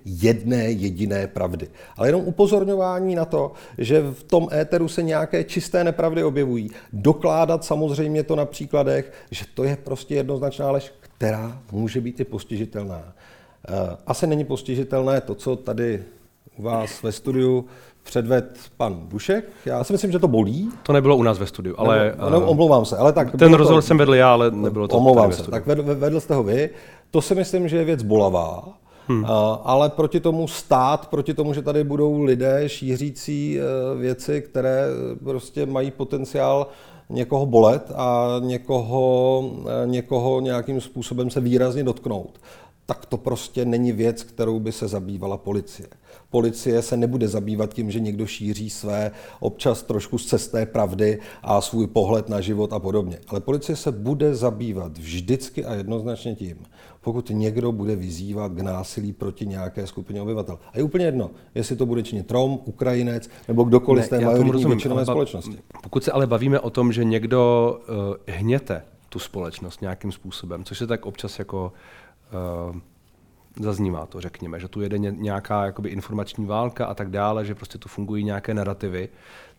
jedné 0.05 0.63
jediné 0.71 1.27
pravdy, 1.27 1.67
ale 1.97 2.07
jenom 2.07 2.21
upozorňování 2.25 3.15
na 3.15 3.25
to, 3.25 3.51
že 3.77 4.01
v 4.01 4.23
tom 4.23 4.47
éteru 4.53 4.87
se 4.87 5.03
nějaké 5.03 5.43
čisté 5.43 5.83
nepravdy 5.83 6.23
objevují. 6.23 6.69
Dokládat 6.93 7.63
samozřejmě 7.63 8.23
to 8.23 8.35
na 8.35 8.45
příkladech, 8.45 9.11
že 9.31 9.45
to 9.53 9.63
je 9.63 9.77
prostě 9.83 10.15
jednoznačná 10.15 10.71
lež, 10.71 10.93
která 10.99 11.61
může 11.71 12.01
být 12.01 12.19
i 12.19 12.23
postižitelná. 12.23 13.03
Eh, 13.69 13.97
asi 14.07 14.27
není 14.27 14.45
postižitelné 14.45 15.21
to, 15.21 15.35
co 15.35 15.55
tady 15.55 16.03
u 16.57 16.61
vás 16.61 17.03
ve 17.03 17.11
studiu 17.11 17.65
předved 18.03 18.59
pan 18.77 18.95
Bušek. 18.95 19.49
Já 19.65 19.83
si 19.83 19.93
myslím, 19.93 20.11
že 20.11 20.19
to 20.19 20.27
bolí. 20.27 20.69
To 20.83 20.93
nebylo 20.93 21.15
u 21.15 21.23
nás 21.23 21.39
ve 21.39 21.45
studiu, 21.45 21.75
ale... 21.77 22.13
Nebo, 22.17 22.29
no, 22.29 22.49
omlouvám 22.49 22.85
se, 22.85 22.97
ale 22.97 23.13
tak... 23.13 23.31
Ten 23.31 23.53
rozhovor 23.53 23.83
to, 23.83 23.87
jsem 23.87 23.97
vedl 23.97 24.15
já, 24.15 24.33
ale 24.33 24.51
nebylo 24.51 24.87
to 24.87 24.97
Omlouvám 24.97 25.31
se, 25.31 25.51
tak 25.51 25.67
vedl, 25.67 25.83
vedl 25.83 26.19
jste 26.19 26.33
ho 26.33 26.43
vy. 26.43 26.69
To 27.11 27.21
si 27.21 27.35
myslím, 27.35 27.67
že 27.67 27.77
je 27.77 27.85
věc 27.85 28.03
bolavá. 28.03 28.63
Hmm. 29.11 29.25
Ale 29.63 29.89
proti 29.89 30.19
tomu 30.19 30.47
stát, 30.47 31.07
proti 31.07 31.33
tomu, 31.33 31.53
že 31.53 31.61
tady 31.61 31.83
budou 31.83 32.23
lidé 32.23 32.63
šířící 32.69 33.59
e, 33.59 33.63
věci, 33.97 34.41
které 34.41 34.85
e, 34.85 35.15
prostě 35.15 35.65
mají 35.65 35.91
potenciál 35.91 36.67
někoho 37.09 37.45
bolet 37.45 37.91
a 37.95 38.27
někoho, 38.39 39.43
někoho 39.85 40.41
nějakým 40.41 40.81
způsobem 40.81 41.29
se 41.29 41.39
výrazně 41.39 41.83
dotknout, 41.83 42.39
tak 42.85 43.05
to 43.05 43.17
prostě 43.17 43.65
není 43.65 43.91
věc, 43.91 44.23
kterou 44.23 44.59
by 44.59 44.71
se 44.71 44.87
zabývala 44.87 45.37
policie. 45.37 45.87
Policie 46.31 46.81
se 46.81 46.97
nebude 46.97 47.27
zabývat 47.27 47.73
tím, 47.73 47.91
že 47.91 47.99
někdo 47.99 48.25
šíří 48.25 48.69
své 48.69 49.11
občas 49.39 49.83
trošku 49.83 50.17
z 50.17 50.25
cesté 50.25 50.65
pravdy 50.65 51.19
a 51.43 51.61
svůj 51.61 51.87
pohled 51.87 52.29
na 52.29 52.41
život 52.41 52.73
a 52.73 52.79
podobně. 52.79 53.19
Ale 53.27 53.39
policie 53.39 53.75
se 53.75 53.91
bude 53.91 54.35
zabývat 54.35 54.97
vždycky 54.97 55.65
a 55.65 55.73
jednoznačně 55.73 56.35
tím, 56.35 56.57
pokud 57.01 57.29
někdo 57.29 57.71
bude 57.71 57.95
vyzývat 57.95 58.51
k 58.51 58.61
násilí 58.61 59.13
proti 59.13 59.45
nějaké 59.47 59.87
skupině 59.87 60.21
obyvatel. 60.21 60.59
A 60.73 60.77
je 60.77 60.83
úplně 60.83 61.05
jedno, 61.05 61.31
jestli 61.55 61.75
to 61.75 61.85
bude 61.85 62.03
činit 62.03 62.31
Rom, 62.31 62.59
Ukrajinec 62.65 63.29
nebo 63.47 63.63
kdokoliv 63.63 64.01
ne, 64.01 64.07
z 64.07 64.09
té 64.09 64.19
majoritní 64.25 64.65
většinové 64.65 65.05
společnosti. 65.05 65.57
Pokud 65.83 66.03
se 66.03 66.11
ale 66.11 66.27
bavíme 66.27 66.59
o 66.59 66.69
tom, 66.69 66.91
že 66.91 67.03
někdo 67.03 67.79
uh, 67.89 68.35
hněte 68.35 68.83
tu 69.09 69.19
společnost 69.19 69.81
nějakým 69.81 70.11
způsobem, 70.11 70.63
což 70.63 70.77
se 70.77 70.87
tak 70.87 71.05
občas 71.05 71.39
jako 71.39 71.73
uh, 72.69 72.75
zaznívá 73.59 74.05
to, 74.05 74.21
řekněme, 74.21 74.59
že 74.59 74.67
tu 74.67 74.81
jede 74.81 74.97
nějaká 74.97 75.65
jakoby 75.65 75.89
informační 75.89 76.45
válka 76.45 76.85
a 76.85 76.93
tak 76.93 77.09
dále, 77.09 77.45
že 77.45 77.55
prostě 77.55 77.77
tu 77.77 77.89
fungují 77.89 78.23
nějaké 78.23 78.53
narrativy, 78.53 79.09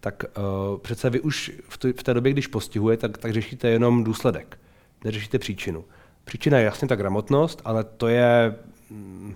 tak 0.00 0.25
uh, 0.25 0.78
přece 0.78 1.11
vy 1.11 1.20
už 1.20 1.52
v, 1.68 1.78
t- 1.78 1.92
v 1.92 2.02
té 2.02 2.14
době, 2.14 2.32
když 2.32 2.46
postihuje, 2.46 2.96
tak, 2.96 3.18
tak 3.18 3.32
řešíte 3.32 3.68
jenom 3.68 4.04
důsledek, 4.04 4.58
neřešíte 5.04 5.38
příčinu. 5.38 5.84
Příčina 6.25 6.58
je 6.58 6.64
jasně 6.64 6.88
ta 6.88 6.96
gramotnost, 6.96 7.62
ale 7.64 7.84
to 7.84 8.08
je 8.08 8.54
mm, 8.90 9.34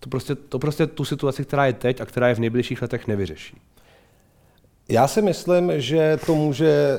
to 0.00 0.10
prostě, 0.10 0.34
to 0.34 0.58
prostě 0.58 0.86
tu 0.86 1.04
situaci, 1.04 1.44
která 1.44 1.66
je 1.66 1.72
teď 1.72 2.00
a 2.00 2.06
která 2.06 2.28
je 2.28 2.34
v 2.34 2.38
nejbližších 2.38 2.82
letech, 2.82 3.06
nevyřeší. 3.06 3.60
Já 4.88 5.08
si 5.08 5.22
myslím, 5.22 5.72
že 5.80 6.18
to 6.26 6.34
může 6.34 6.98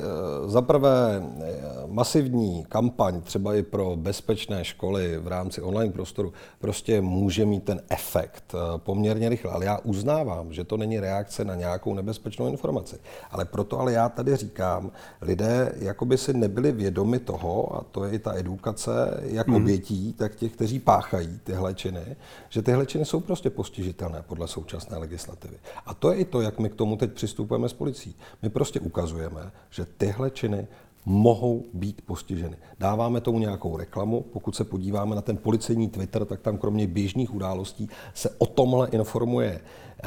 zaprvé 0.50 1.22
eh, 1.40 1.54
masivní 1.86 2.64
kampaň, 2.68 3.20
třeba 3.20 3.54
i 3.54 3.62
pro 3.62 3.96
bezpečné 3.96 4.64
školy 4.64 5.18
v 5.18 5.28
rámci 5.28 5.62
online 5.62 5.92
prostoru, 5.92 6.32
prostě 6.58 7.00
může 7.00 7.44
mít 7.44 7.64
ten 7.64 7.80
efekt 7.88 8.54
eh, 8.54 8.78
poměrně 8.78 9.28
rychle. 9.28 9.52
Ale 9.52 9.64
já 9.64 9.78
uznávám, 9.78 10.52
že 10.52 10.64
to 10.64 10.76
není 10.76 11.00
reakce 11.00 11.44
na 11.44 11.54
nějakou 11.54 11.94
nebezpečnou 11.94 12.48
informaci. 12.48 12.96
Ale 13.30 13.44
proto 13.44 13.80
ale 13.80 13.92
já 13.92 14.08
tady 14.08 14.36
říkám, 14.36 14.90
lidé 15.20 15.72
jakoby 15.78 16.18
si 16.18 16.32
nebyli 16.32 16.72
vědomi 16.72 17.18
toho, 17.18 17.76
a 17.76 17.84
to 17.90 18.04
je 18.04 18.12
i 18.12 18.18
ta 18.18 18.38
edukace, 18.38 19.20
jak 19.22 19.46
hmm. 19.46 19.56
obětí, 19.56 20.12
tak 20.12 20.34
těch, 20.34 20.52
kteří 20.52 20.78
páchají 20.78 21.40
tyhle 21.44 21.74
činy, 21.74 22.16
že 22.48 22.62
tyhle 22.62 22.86
činy 22.86 23.04
jsou 23.04 23.20
prostě 23.20 23.50
postižitelné 23.50 24.22
podle 24.22 24.48
současné 24.48 24.98
legislativy. 24.98 25.56
A 25.86 25.94
to 25.94 26.12
je 26.12 26.16
i 26.16 26.24
to, 26.24 26.40
jak 26.40 26.58
my 26.58 26.68
k 26.68 26.74
tomu 26.74 26.96
teď 26.96 27.12
přistupujeme 27.12 27.68
policií. 27.76 28.14
My 28.42 28.50
prostě 28.50 28.80
ukazujeme, 28.80 29.52
že 29.70 29.86
tyhle 29.96 30.30
činy 30.30 30.66
mohou 31.06 31.64
být 31.74 32.02
postiženy. 32.02 32.56
Dáváme 32.78 33.20
tomu 33.20 33.38
nějakou 33.38 33.76
reklamu, 33.76 34.20
pokud 34.32 34.56
se 34.56 34.64
podíváme 34.64 35.14
na 35.14 35.22
ten 35.22 35.36
policejní 35.36 35.88
Twitter, 35.88 36.24
tak 36.24 36.40
tam 36.40 36.58
kromě 36.58 36.86
běžných 36.86 37.34
událostí 37.34 37.88
se 38.14 38.30
o 38.38 38.46
tomhle 38.46 38.88
informuje 38.88 39.60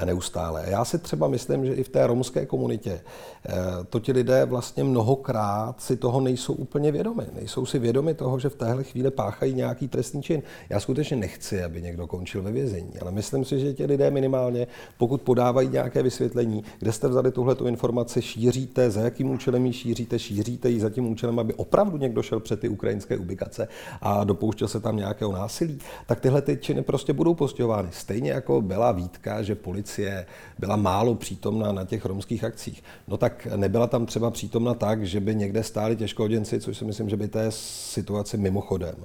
neustále. 0.06 0.66
Já 0.68 0.86
si 0.86 1.00
třeba 1.00 1.28
myslím, 1.28 1.66
že 1.66 1.74
i 1.74 1.84
v 1.84 1.90
té 1.90 2.08
romské 2.08 2.46
komunitě 2.46 3.02
eh, 3.02 3.54
to 3.90 4.00
ti 4.00 4.12
lidé 4.12 4.46
vlastně 4.46 4.84
mnohokrát 4.84 5.82
si 5.82 5.98
toho 5.98 6.22
nejsou 6.22 6.54
úplně 6.54 6.92
vědomi. 6.92 7.24
Nejsou 7.36 7.66
si 7.66 7.80
vědomi 7.80 8.14
toho, 8.14 8.40
že 8.40 8.50
v 8.50 8.56
téhle 8.56 8.84
chvíli 8.84 9.12
páchají 9.12 9.54
nějaký 9.54 9.88
trestný 9.88 10.24
čin. 10.24 10.42
Já 10.70 10.80
skutečně 10.80 11.18
nechci, 11.18 11.64
aby 11.64 11.82
někdo 11.82 12.08
končil 12.08 12.44
ve 12.44 12.52
vězení, 12.52 12.92
ale 13.02 13.12
myslím 13.12 13.46
si, 13.46 13.60
že 13.60 13.74
ti 13.74 13.86
lidé 13.86 14.12
minimálně, 14.12 14.68
pokud 14.98 15.22
podávají 15.22 15.70
nějaké 15.70 16.04
vysvětlení, 16.04 16.64
kde 16.80 16.92
jste 16.92 17.08
vzali 17.08 17.32
tuhle 17.32 17.56
informaci, 17.68 18.22
šíříte, 18.22 18.92
za 18.92 19.02
jakým 19.02 19.32
účelem 19.32 19.66
ji 19.66 19.74
šíříte, 19.74 20.20
šíříte 20.20 20.70
ji 20.70 20.80
za 20.80 20.90
tím 20.90 21.12
účelem, 21.12 21.40
aby 21.40 21.54
opravdu 21.54 21.98
někdo 21.98 22.24
šel 22.24 22.40
před 22.40 22.60
ty 22.60 22.70
ukrajinské 22.70 23.18
ubikace 23.18 23.68
a 24.02 24.24
dopouštěl 24.24 24.68
se 24.68 24.80
tam 24.80 24.98
nějakého 24.98 25.32
násilí, 25.32 25.80
tak 26.06 26.20
tyhle 26.20 26.42
ty 26.42 26.58
činy 26.58 26.82
prostě 26.82 27.14
budou 27.14 27.34
postihovány. 27.34 27.90
Stejně 27.92 28.32
jako 28.32 28.62
byla 28.62 28.92
výtka, 28.92 29.42
že 29.42 29.56
policie 29.80 30.26
byla 30.60 30.76
málo 30.76 31.16
přítomná 31.16 31.72
na 31.72 31.86
těch 31.86 32.06
romských 32.06 32.44
akcích. 32.44 32.84
No 33.08 33.18
tak 33.18 33.48
nebyla 33.56 33.88
tam 33.88 34.06
třeba 34.06 34.32
přítomna 34.32 34.74
tak, 34.74 35.06
že 35.06 35.20
by 35.20 35.36
někde 35.36 35.64
stáli 35.64 35.96
těžkohoděnci, 35.96 36.60
což 36.60 36.78
si 36.78 36.86
myslím, 36.86 37.10
že 37.10 37.18
by 37.18 37.28
té 37.28 37.52
situaci 37.52 38.38
mimochodem, 38.38 38.96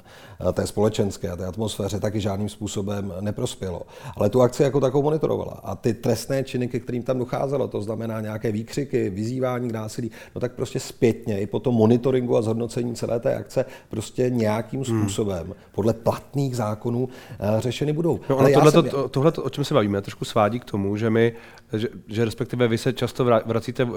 té 0.53 0.67
společenské 0.67 1.31
a 1.31 1.37
té 1.37 1.47
atmosféře 1.47 2.01
taky 2.01 2.21
žádným 2.21 2.49
způsobem 2.49 3.13
neprospělo. 3.21 3.83
Ale 4.17 4.31
tu 4.31 4.43
akci 4.43 4.63
jako 4.63 4.81
takovou 4.81 5.03
monitorovala. 5.03 5.61
A 5.65 5.75
ty 5.75 5.95
trestné 5.95 6.45
činy, 6.45 6.69
ke 6.69 6.81
kterým 6.81 7.03
tam 7.03 7.19
docházelo, 7.19 7.69
to 7.69 7.83
znamená 7.83 8.21
nějaké 8.21 8.53
výkřiky, 8.53 9.11
vyzývání 9.11 9.69
k 9.69 9.73
násilí, 9.73 10.11
no 10.35 10.41
tak 10.41 10.53
prostě 10.53 10.81
zpětně 10.81 11.41
i 11.41 11.47
po 11.47 11.61
tom 11.61 11.75
monitoringu 11.75 12.37
a 12.37 12.43
zhodnocení 12.43 12.95
celé 12.95 13.21
té 13.21 13.35
akce 13.35 13.65
prostě 13.89 14.31
nějakým 14.31 14.85
hmm. 14.85 15.01
způsobem 15.01 15.45
hmm. 15.45 15.55
podle 15.73 15.93
platných 15.93 16.57
zákonů 16.57 17.09
eh, 17.09 17.61
řešeny 17.61 17.93
budou. 17.93 18.21
No, 18.31 18.39
ale 18.39 18.53
tohle, 18.53 18.73
jsem... 18.73 18.89
to, 18.89 19.09
tohle, 19.09 19.33
o 19.33 19.51
čem 19.51 19.65
se 19.65 19.75
bavíme, 19.75 20.03
trošku 20.03 20.25
svádí 20.25 20.61
k 20.65 20.71
tomu, 20.71 20.97
že 20.97 21.11
my, 21.11 21.33
že, 21.73 21.89
že 22.07 22.25
respektive 22.25 22.69
vy 22.69 22.79
se 22.79 22.93
často 22.93 23.25
vracíte 23.25 23.85
uh, 23.85 23.93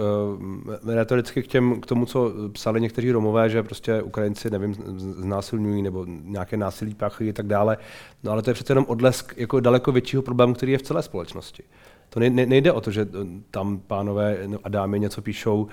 retoricky 0.85 1.43
k, 1.43 1.47
těm, 1.47 1.81
k 1.81 1.85
tomu, 1.85 2.05
co 2.05 2.33
psali 2.51 2.81
někteří 2.81 3.11
Romové, 3.11 3.49
že 3.49 3.63
prostě 3.63 4.01
Ukrajinci, 4.01 4.49
nevím, 4.49 4.73
znásilňují 4.97 5.81
nebo 5.81 6.05
nějaké 6.23 6.57
násilí 6.57 6.93
páchají 6.93 7.29
a 7.29 7.33
tak 7.33 7.47
dále. 7.47 7.77
No 8.23 8.31
ale 8.31 8.41
to 8.41 8.49
je 8.49 8.53
přece 8.53 8.71
jenom 8.71 8.85
odlesk 8.87 9.33
jako 9.37 9.59
daleko 9.59 9.91
většího 9.91 10.21
problému, 10.21 10.53
který 10.53 10.71
je 10.71 10.77
v 10.77 10.81
celé 10.81 11.03
společnosti. 11.03 11.63
To 12.09 12.19
nejde 12.19 12.71
o 12.71 12.81
to, 12.81 12.91
že 12.91 13.07
tam 13.51 13.79
pánové 13.79 14.37
a 14.63 14.69
dámy 14.69 14.99
něco 14.99 15.21
píšou 15.21 15.61
uh, 15.63 15.69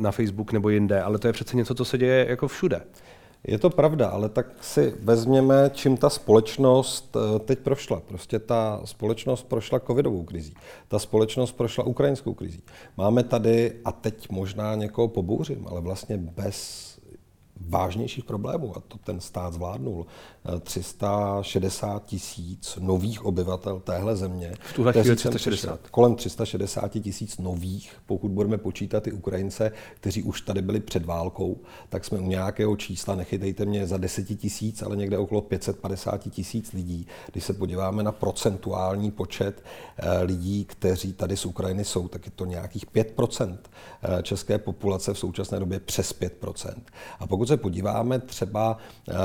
na 0.00 0.10
Facebook 0.10 0.52
nebo 0.52 0.68
jinde, 0.68 1.02
ale 1.02 1.18
to 1.18 1.26
je 1.26 1.32
přece 1.32 1.56
něco, 1.56 1.74
co 1.74 1.84
se 1.84 1.98
děje 1.98 2.26
jako 2.28 2.48
všude. 2.48 2.80
Je 3.48 3.58
to 3.58 3.70
pravda, 3.70 4.08
ale 4.08 4.28
tak 4.28 4.64
si 4.64 4.94
vezměme, 5.02 5.70
čím 5.74 5.96
ta 5.96 6.10
společnost 6.10 7.16
eh, 7.16 7.38
teď 7.38 7.58
prošla. 7.58 8.00
Prostě 8.00 8.38
ta 8.38 8.80
společnost 8.84 9.42
prošla 9.42 9.80
covidovou 9.80 10.22
krizí. 10.22 10.54
Ta 10.88 10.98
společnost 10.98 11.52
prošla 11.52 11.84
ukrajinskou 11.84 12.34
krizí. 12.34 12.62
Máme 12.96 13.22
tady, 13.22 13.72
a 13.84 13.92
teď 13.92 14.30
možná 14.30 14.74
někoho 14.74 15.08
pobouřím, 15.08 15.66
ale 15.68 15.80
vlastně 15.80 16.16
bez 16.16 16.94
vážnějších 17.60 18.24
problémů, 18.24 18.76
a 18.76 18.80
to 18.80 18.98
ten 18.98 19.20
stát 19.20 19.54
zvládnul, 19.54 20.06
360 20.60 21.96
eh, 21.96 22.00
tisíc 22.06 22.78
nových 22.80 23.24
obyvatel 23.24 23.80
téhle 23.80 24.16
země. 24.16 24.52
V 24.60 24.72
tuhle 24.72 24.92
chvíli 24.92 25.16
360. 25.16 25.80
Kolem 25.90 26.14
360 26.14 26.88
tisíc 26.88 27.38
nových, 27.38 27.96
pokud 28.06 28.30
budeme 28.30 28.58
počítat 28.58 29.06
i 29.06 29.12
Ukrajince, 29.12 29.72
kteří 29.94 30.22
už 30.22 30.40
tady 30.40 30.62
byli 30.62 30.80
před 30.80 31.04
válkou, 31.04 31.60
tak 31.88 32.04
jsme 32.04 32.18
u 32.18 32.28
nějakého 32.28 32.76
čísla, 32.76 33.14
nechytejte 33.14 33.64
mě 33.64 33.86
za 33.86 33.96
10 33.96 34.24
tisíc, 34.24 34.82
ale 34.82 34.96
někde 34.96 35.18
okolo 35.18 35.40
550 35.40 36.30
tisíc 36.30 36.72
lidí. 36.72 37.06
Když 37.32 37.44
se 37.44 37.52
podíváme 37.52 38.02
na 38.02 38.12
procentuální 38.12 39.10
počet 39.10 39.64
eh, 39.96 40.22
lidí, 40.22 40.64
kteří 40.64 41.12
tady 41.12 41.36
z 41.36 41.46
Ukrajiny 41.46 41.84
jsou, 41.84 42.08
tak 42.08 42.26
je 42.26 42.32
to 42.36 42.44
nějakých 42.44 42.86
5 42.86 43.20
eh, 43.40 44.22
české 44.22 44.58
populace 44.58 45.14
v 45.14 45.18
současné 45.18 45.60
době 45.60 45.80
přes 45.80 46.20
5% 46.20 46.74
A 47.18 47.26
pokud 47.26 47.48
se 47.48 47.56
podíváme 47.56 48.18
třeba 48.18 48.76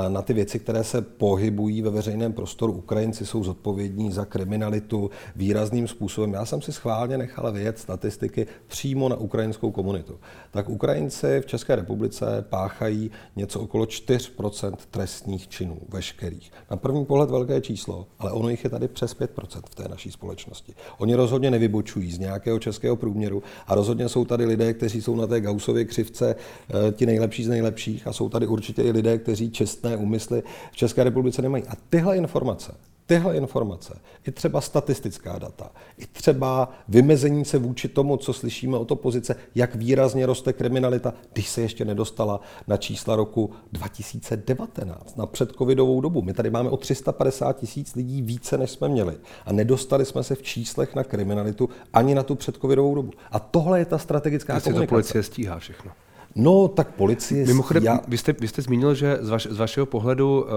na 0.08 0.22
ty 0.22 0.34
věci, 0.34 0.60
které 0.60 0.84
se 0.84 1.09
pohybují 1.18 1.82
ve 1.82 1.89
veřejném 1.89 2.34
prostoru. 2.34 2.74
Ukrajinci 2.74 3.25
jsou 3.25 3.44
zodpovědní 3.44 4.12
za 4.12 4.25
kriminalitu 4.25 5.10
výrazným 5.36 5.88
způsobem. 5.88 6.34
Já 6.34 6.46
jsem 6.46 6.62
si 6.62 6.72
schválně 6.72 7.18
nechal 7.18 7.51
vyjet 7.51 7.80
statistiky 7.80 8.48
přímo 8.68 9.10
na 9.10 9.16
ukrajinskou 9.16 9.72
komunitu. 9.72 10.20
Tak 10.51 10.70
Ukrajinci 10.70 11.42
v 11.42 11.46
České 11.46 11.75
republice 11.75 12.46
páchají 12.50 13.12
něco 13.36 13.60
okolo 13.60 13.86
4% 13.86 14.74
trestních 14.92 15.48
činů 15.48 15.78
veškerých. 15.89 16.51
Na 16.72 16.78
první 16.78 17.06
pohled 17.06 17.30
velké 17.30 17.62
číslo, 17.62 18.08
ale 18.20 18.32
ono 18.32 18.50
jich 18.50 18.63
je 18.63 18.70
tady 18.70 18.88
přes 18.88 19.18
5% 19.18 19.62
v 19.70 19.75
té 19.75 19.88
naší 19.88 20.12
společnosti. 20.12 20.74
Oni 20.98 21.16
rozhodně 21.16 21.51
nevybočují 21.51 22.12
z 22.12 22.20
nějakého 22.20 22.60
českého 22.60 22.96
průměru 22.96 23.44
a 23.68 23.75
rozhodně 23.75 24.10
jsou 24.10 24.25
tady 24.25 24.46
lidé, 24.46 24.74
kteří 24.74 25.01
jsou 25.01 25.16
na 25.16 25.28
té 25.28 25.42
Gaussově 25.42 25.86
křivce 25.86 26.36
eh, 26.36 26.92
ti 26.92 27.06
nejlepší 27.06 27.44
z 27.44 27.48
nejlepších 27.48 28.08
a 28.08 28.13
jsou 28.13 28.30
tady 28.30 28.48
určitě 28.48 28.82
i 28.82 28.92
lidé, 28.92 29.18
kteří 29.18 29.51
čestné 29.51 29.98
úmysly 29.98 30.44
v 30.72 30.75
České 30.75 30.99
České 31.00 31.03
republice 31.03 31.41
nemají. 31.41 31.63
A 31.63 31.74
tyhle 31.89 32.18
informace, 32.18 32.75
tyhle 33.06 33.36
informace, 33.36 34.00
i 34.27 34.32
třeba 34.32 34.62
statistická 34.62 35.39
data, 35.39 35.72
i 35.98 36.06
třeba 36.06 36.72
vymezení 36.88 37.46
se 37.46 37.58
vůči 37.58 37.88
tomu, 37.88 38.18
co 38.18 38.34
slyšíme 38.34 38.77
od 38.77 38.91
opozice, 38.91 39.36
jak 39.56 39.75
výrazně 39.75 40.25
roste 40.25 40.53
kriminalita, 40.53 41.13
když 41.34 41.50
se 41.50 41.62
ještě 41.62 41.86
nedostala 41.86 42.39
na 42.68 42.77
čísla 42.77 43.15
roku 43.15 43.51
2019, 43.72 45.18
na 45.18 45.25
předcovidovou 45.25 46.01
dobu. 46.01 46.22
My 46.22 46.34
tady 46.34 46.50
máme 46.50 46.70
o 46.70 46.77
350 46.77 47.60
tisíc 47.60 47.96
lidí 47.96 48.22
více, 48.22 48.58
než 48.58 48.72
jsme 48.72 48.88
měli. 48.88 49.18
A 49.46 49.53
nedostali 49.53 50.06
jsme 50.06 50.24
se 50.24 50.36
v 50.36 50.41
číslech 50.41 50.96
na 50.96 51.03
kriminalitu 51.03 51.70
ani 51.94 52.15
na 52.15 52.24
tu 52.24 52.36
předcovidovou 52.36 52.96
dobu. 52.96 53.12
A 53.32 53.39
tohle 53.39 53.79
je 53.79 53.86
ta 53.86 53.98
strategická 53.98 54.56
Jestli 54.56 54.72
komunikace. 54.72 54.88
to 54.88 54.96
policie 54.96 55.24
stíhá 55.24 55.60
všechno. 55.60 55.91
No, 56.39 56.67
tak 56.67 56.88
policie... 56.91 57.46
Mimochodem, 57.46 57.84
já... 57.84 58.00
vy, 58.08 58.17
jste, 58.17 58.34
vy 58.34 58.48
jste 58.48 58.62
zmínil, 58.62 58.96
že 58.96 59.17
z, 59.22 59.29
vaš, 59.29 59.48
z 59.51 59.58
vašeho 59.58 59.86
pohledu 59.86 60.41
uh, 60.41 60.50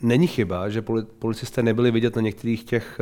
není 0.00 0.26
chyba, 0.26 0.68
že 0.68 0.82
poli, 0.82 1.02
policisté 1.18 1.62
nebyli 1.62 1.90
vidět 1.90 2.16
na 2.16 2.22
některých 2.22 2.64
těch... 2.64 3.00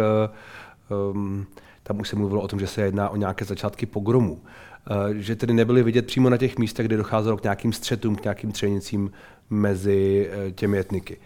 Uh, 0.91 1.15
um, 1.15 1.47
tam 1.83 2.01
už 2.01 2.09
se 2.09 2.17
mluvilo 2.17 2.43
o 2.43 2.49
tom, 2.49 2.61
že 2.61 2.67
se 2.67 2.83
jedná 2.83 3.09
o 3.09 3.17
nějaké 3.17 3.45
začátky 3.45 3.87
pogromu. 3.87 4.33
Uh, 4.33 5.15
že 5.15 5.37
tedy 5.37 5.55
nebyli 5.55 5.83
vidět 5.83 6.07
přímo 6.07 6.31
na 6.31 6.37
těch 6.37 6.59
místech, 6.59 6.87
kde 6.87 6.97
docházelo 6.97 7.37
k 7.37 7.43
nějakým 7.43 7.73
střetům, 7.73 8.17
k 8.17 8.25
nějakým 8.25 8.53
třenicím 8.53 9.11
mezi 9.51 10.31
těmi 10.55 10.79
etniky. 10.79 11.17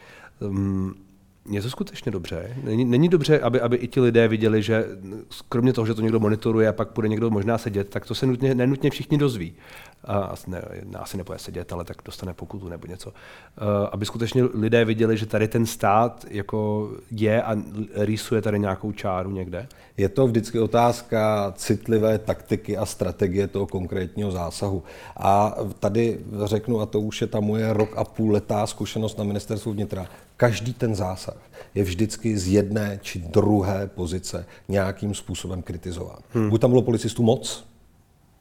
Um, 0.40 0.94
je 1.50 1.62
to 1.62 1.70
skutečně 1.70 2.12
dobře. 2.12 2.56
Není, 2.64 2.84
není 2.84 3.08
dobře, 3.08 3.40
aby, 3.40 3.60
aby 3.60 3.76
i 3.76 3.88
ti 3.88 4.00
lidé 4.00 4.28
viděli, 4.28 4.62
že 4.62 4.84
kromě 5.48 5.72
toho, 5.72 5.86
že 5.86 5.94
to 5.94 6.02
někdo 6.02 6.20
monitoruje 6.20 6.68
a 6.68 6.72
pak 6.72 6.88
bude 6.94 7.08
někdo 7.08 7.30
možná 7.30 7.58
sedět, 7.58 7.88
tak 7.88 8.06
to 8.06 8.14
se 8.14 8.26
nutně, 8.26 8.54
nenutně 8.54 8.90
všichni 8.90 9.18
dozví 9.18 9.54
a 10.04 10.34
ne, 10.46 10.62
asi 10.98 11.16
nebude 11.16 11.38
sedět, 11.38 11.72
ale 11.72 11.84
tak 11.84 11.96
dostane 12.04 12.34
pokutu 12.34 12.68
nebo 12.68 12.86
něco. 12.86 13.12
Aby 13.92 14.06
skutečně 14.06 14.42
lidé 14.54 14.84
viděli, 14.84 15.16
že 15.16 15.26
tady 15.26 15.48
ten 15.48 15.66
stát 15.66 16.24
jako 16.30 16.90
je 17.10 17.42
a 17.42 17.56
rýsuje 17.94 18.42
tady 18.42 18.58
nějakou 18.58 18.92
čáru 18.92 19.30
někde? 19.30 19.68
Je 19.96 20.08
to 20.08 20.26
vždycky 20.26 20.60
otázka 20.60 21.52
citlivé 21.56 22.18
taktiky 22.18 22.76
a 22.76 22.86
strategie 22.86 23.48
toho 23.48 23.66
konkrétního 23.66 24.30
zásahu. 24.30 24.82
A 25.16 25.56
tady 25.80 26.20
řeknu, 26.44 26.80
a 26.80 26.86
to 26.86 27.00
už 27.00 27.20
je 27.20 27.26
ta 27.26 27.40
moje 27.40 27.72
rok 27.72 27.90
a 27.96 28.04
půl 28.04 28.32
letá 28.32 28.66
zkušenost 28.66 29.18
na 29.18 29.24
ministerstvu 29.24 29.72
vnitra, 29.72 30.06
každý 30.36 30.74
ten 30.74 30.94
zásah 30.94 31.36
je 31.74 31.84
vždycky 31.84 32.38
z 32.38 32.48
jedné 32.48 32.98
či 33.02 33.18
druhé 33.18 33.86
pozice 33.86 34.46
nějakým 34.68 35.14
způsobem 35.14 35.62
kritizován. 35.62 36.18
Hmm. 36.32 36.50
Buď 36.50 36.60
tam 36.60 36.70
bylo 36.70 36.82
policistů 36.82 37.22
moc, 37.22 37.68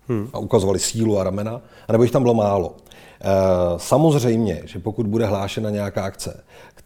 hmm. 0.08 0.30
a 0.34 0.40
ukazovali 0.40 0.80
sílu 0.80 1.20
a 1.20 1.24
ramena, 1.24 1.62
anebo 1.88 2.04
jich 2.04 2.12
tam 2.12 2.22
bylo 2.22 2.34
málo. 2.34 2.76
E, 3.22 3.30
samozřejmě, 3.78 4.62
že 4.66 4.80
pokud 4.80 5.08
bude 5.08 5.26
hlášena 5.26 5.70
nějaká 5.70 6.04
akce, 6.04 6.44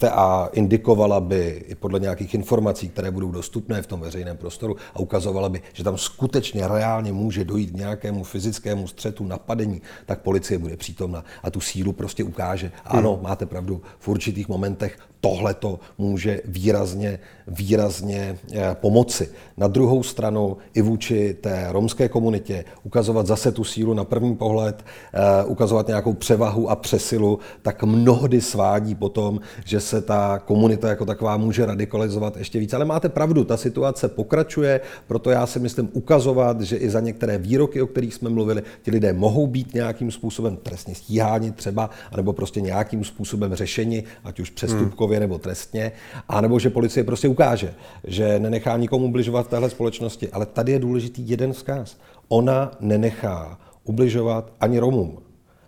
a 0.10 0.50
indikovala 0.54 1.20
by 1.20 1.64
i 1.68 1.76
podle 1.76 2.00
nějakých 2.00 2.34
informací, 2.34 2.90
které 2.90 3.12
budou 3.12 3.32
dostupné 3.32 3.82
v 3.82 3.88
tom 3.88 4.00
veřejném 4.00 4.38
prostoru 4.38 4.76
a 4.94 5.00
ukazovala 5.00 5.50
by, 5.50 5.62
že 5.74 5.84
tam 5.84 5.98
skutečně 5.98 6.68
reálně 6.68 7.14
může 7.14 7.44
dojít 7.44 7.72
k 7.72 7.76
nějakému 7.76 8.24
fyzickému 8.24 8.88
střetu, 8.88 9.26
napadení, 9.26 9.82
tak 10.06 10.22
policie 10.22 10.58
bude 10.58 10.78
přítomna 10.78 11.24
a 11.44 11.52
tu 11.52 11.62
sílu 11.62 11.94
prostě 11.94 12.24
ukáže. 12.24 12.72
Ano, 12.86 13.14
hmm. 13.14 13.24
máte 13.24 13.46
pravdu, 13.46 13.82
v 14.00 14.08
určitých 14.08 14.50
momentech 14.50 14.98
tohle 15.22 15.54
to 15.54 15.80
může 15.98 16.42
výrazně, 16.46 17.20
výrazně 17.48 18.38
eh, 18.54 18.76
pomoci. 18.82 19.30
Na 19.58 19.68
druhou 19.68 20.04
stranu 20.04 20.58
i 20.74 20.82
vůči 20.82 21.38
té 21.42 21.68
romské 21.70 22.10
komunitě 22.10 22.66
ukazovat 22.84 23.28
zase 23.28 23.52
tu 23.52 23.64
sílu 23.64 23.94
na 23.94 24.04
první 24.04 24.36
pohled, 24.36 24.86
eh, 25.14 25.44
ukazovat 25.46 25.88
nějakou 25.88 26.14
převahu 26.14 26.70
a 26.70 26.76
přesilu, 26.76 27.40
tak 27.62 27.84
mnohdy 27.84 28.42
svádí 28.42 28.96
potom, 28.96 29.40
že 29.66 29.80
se 29.80 30.02
ta 30.02 30.40
komunita 30.40 30.90
jako 30.90 31.06
taková 31.06 31.38
může 31.38 31.66
radikalizovat 31.66 32.38
ještě 32.38 32.60
víc. 32.60 32.74
Ale 32.74 32.86
máte 32.86 33.10
pravdu, 33.10 33.44
ta 33.44 33.58
situace 33.58 34.08
pokračuje, 34.08 34.82
proto 35.08 35.30
já 35.30 35.46
si 35.48 35.60
myslím 35.60 35.90
ukazovat, 35.94 36.62
že 36.62 36.78
i 36.78 36.90
za 36.90 37.00
některé 37.00 37.38
výroky, 37.38 37.82
o 37.82 37.88
kterých 37.88 38.14
jsme 38.14 38.30
mluvili, 38.30 38.64
ti 38.82 38.92
lidé 38.92 39.14
mohou 39.14 39.48
být 39.48 39.74
nějakým 39.74 40.12
způsobem 40.12 40.58
trestně 40.58 40.96
stíháni 40.96 41.52
třeba, 41.52 41.90
anebo 42.12 42.34
prostě 42.34 42.62
nějakým 42.62 43.04
způsobem 43.04 43.56
řešeni, 43.56 44.04
ať 44.24 44.40
už 44.40 44.50
přestupkově 44.50 45.11
nebo 45.20 45.38
trestně, 45.38 45.92
anebo 46.30 46.60
že 46.60 46.70
policie 46.70 47.04
prostě 47.04 47.28
ukáže, 47.28 47.74
že 48.04 48.40
nenechá 48.40 48.78
nikomu 48.78 49.06
ubližovat 49.06 49.48
v 49.48 49.50
téhle 49.50 49.70
společnosti. 49.70 50.30
Ale 50.30 50.46
tady 50.46 50.72
je 50.72 50.80
důležitý 50.80 51.30
jeden 51.30 51.54
vzkaz. 51.54 51.98
Ona 52.28 52.72
nenechá 52.80 53.60
ubližovat 53.84 54.54
ani 54.60 54.80
Romům. 54.80 55.18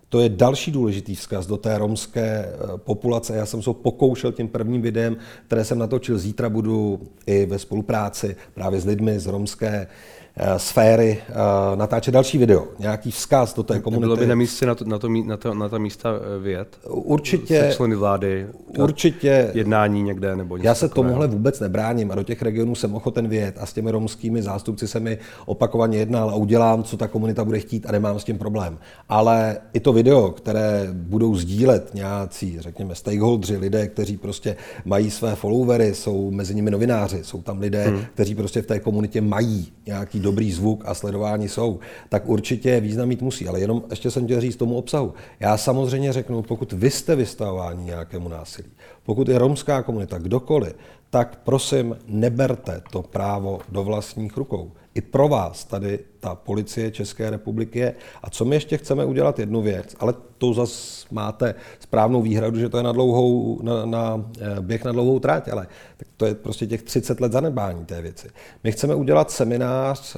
To 0.08 0.20
je 0.20 0.28
další 0.28 0.70
důležitý 0.70 1.14
vzkaz 1.14 1.46
do 1.46 1.56
té 1.56 1.78
romské 1.78 2.46
eh, 2.46 2.78
populace. 2.78 3.36
Já 3.36 3.46
jsem 3.46 3.62
se 3.62 3.70
pokoušel 3.72 4.32
tím 4.32 4.48
prvním 4.48 4.82
videem, 4.82 5.16
které 5.46 5.64
jsem 5.64 5.78
natočil. 5.78 6.18
Zítra 6.18 6.48
budu 6.48 7.00
i 7.26 7.46
ve 7.46 7.58
spolupráci 7.58 8.36
právě 8.54 8.80
s 8.80 8.84
lidmi 8.84 9.20
z 9.20 9.26
romské 9.26 9.86
Eh, 9.86 10.23
sféry 10.56 11.18
uh, 11.28 11.78
natáčet 11.78 12.14
další 12.14 12.38
video, 12.38 12.64
nějaký 12.78 13.10
vzkaz 13.10 13.54
do 13.54 13.62
té 13.62 13.80
komunity. 13.80 14.04
Bylo 14.06 14.16
by 14.16 14.26
na 14.26 14.34
místě 14.34 14.66
na, 14.66 14.74
to, 14.74 14.84
na, 14.84 14.98
to, 14.98 15.08
na, 15.08 15.36
to, 15.36 15.54
na 15.54 15.68
ta 15.68 15.78
místa 15.78 16.10
eh, 16.36 16.38
vyjet? 16.38 16.78
Určitě. 16.88 17.60
Se 17.60 17.76
členy 17.76 17.94
vlády? 17.96 18.46
Určitě. 18.78 19.50
Jednání 19.54 20.02
někde 20.02 20.36
nebo 20.36 20.56
něco 20.56 20.66
Já 20.66 20.74
se 20.74 20.88
takového. 20.88 21.08
tomuhle 21.08 21.26
vůbec 21.26 21.60
nebráním 21.60 22.10
a 22.10 22.14
do 22.14 22.22
těch 22.22 22.42
regionů 22.42 22.74
jsem 22.74 22.94
ochoten 22.94 23.28
vyjet 23.28 23.56
a 23.60 23.66
s 23.66 23.72
těmi 23.72 23.90
romskými 23.90 24.42
zástupci 24.42 24.88
se 24.88 25.00
mi 25.00 25.18
opakovaně 25.46 25.98
jednal 25.98 26.30
a 26.30 26.34
udělám, 26.34 26.82
co 26.82 26.96
ta 26.96 27.08
komunita 27.08 27.44
bude 27.44 27.58
chtít 27.58 27.86
a 27.88 27.92
nemám 27.92 28.20
s 28.20 28.24
tím 28.24 28.38
problém. 28.38 28.78
Ale 29.08 29.58
i 29.72 29.80
to 29.80 29.92
video, 29.92 30.30
které 30.30 30.88
budou 30.92 31.36
sdílet 31.36 31.94
nějací, 31.94 32.56
řekněme, 32.60 32.94
stakeholdři, 32.94 33.56
lidé, 33.56 33.88
kteří 33.88 34.16
prostě 34.16 34.56
mají 34.84 35.10
své 35.10 35.34
followery, 35.34 35.94
jsou 35.94 36.30
mezi 36.30 36.54
nimi 36.54 36.70
novináři, 36.70 37.18
jsou 37.22 37.42
tam 37.42 37.60
lidé, 37.60 37.84
hmm. 37.84 38.00
kteří 38.14 38.34
prostě 38.34 38.62
v 38.62 38.66
té 38.66 38.80
komunitě 38.80 39.20
mají 39.20 39.72
nějaký 39.86 40.23
dobrý 40.24 40.52
zvuk 40.52 40.84
a 40.86 40.94
sledování 40.94 41.48
jsou, 41.48 41.78
tak 42.08 42.28
určitě 42.28 42.80
význam 42.80 43.08
mít 43.08 43.22
musí. 43.22 43.48
Ale 43.48 43.60
jenom 43.60 43.82
ještě 43.90 44.10
jsem 44.10 44.24
chtěl 44.24 44.40
říct 44.40 44.56
tomu 44.56 44.76
obsahu. 44.76 45.14
Já 45.40 45.56
samozřejmě 45.56 46.12
řeknu, 46.12 46.42
pokud 46.42 46.72
vy 46.72 46.90
jste 46.90 47.16
vystavováni 47.16 47.84
nějakému 47.84 48.28
násilí, 48.28 48.68
pokud 49.02 49.28
je 49.28 49.38
romská 49.38 49.82
komunita, 49.82 50.18
kdokoliv, 50.18 50.74
tak 51.10 51.38
prosím, 51.44 51.96
neberte 52.08 52.82
to 52.90 53.02
právo 53.02 53.60
do 53.68 53.84
vlastních 53.84 54.36
rukou. 54.36 54.72
I 54.94 55.00
pro 55.00 55.28
vás 55.28 55.64
tady 55.64 55.98
ta 56.24 56.34
policie 56.34 56.90
České 56.90 57.30
republiky 57.30 57.78
je. 57.78 57.94
A 58.22 58.30
co 58.30 58.44
my 58.44 58.56
ještě 58.56 58.76
chceme 58.76 59.04
udělat 59.04 59.38
jednu 59.38 59.62
věc, 59.62 59.96
ale 60.00 60.14
to 60.38 60.54
zase 60.54 61.06
máte 61.10 61.54
správnou 61.80 62.22
výhradu, 62.22 62.58
že 62.58 62.68
to 62.68 62.76
je 62.76 62.82
na, 62.82 62.92
dlouhou, 62.92 63.58
na, 63.62 63.86
na 63.86 64.24
eh, 64.40 64.60
běh 64.60 64.84
na 64.84 64.92
dlouhou 64.92 65.18
tráť, 65.18 65.48
ale 65.48 65.66
tak 65.96 66.08
to 66.16 66.26
je 66.26 66.34
prostě 66.34 66.66
těch 66.66 66.82
30 66.82 67.20
let 67.20 67.32
zanedbání 67.32 67.84
té 67.84 68.02
věci. 68.02 68.28
My 68.64 68.72
chceme 68.72 68.94
udělat 68.94 69.30
seminář 69.30 70.16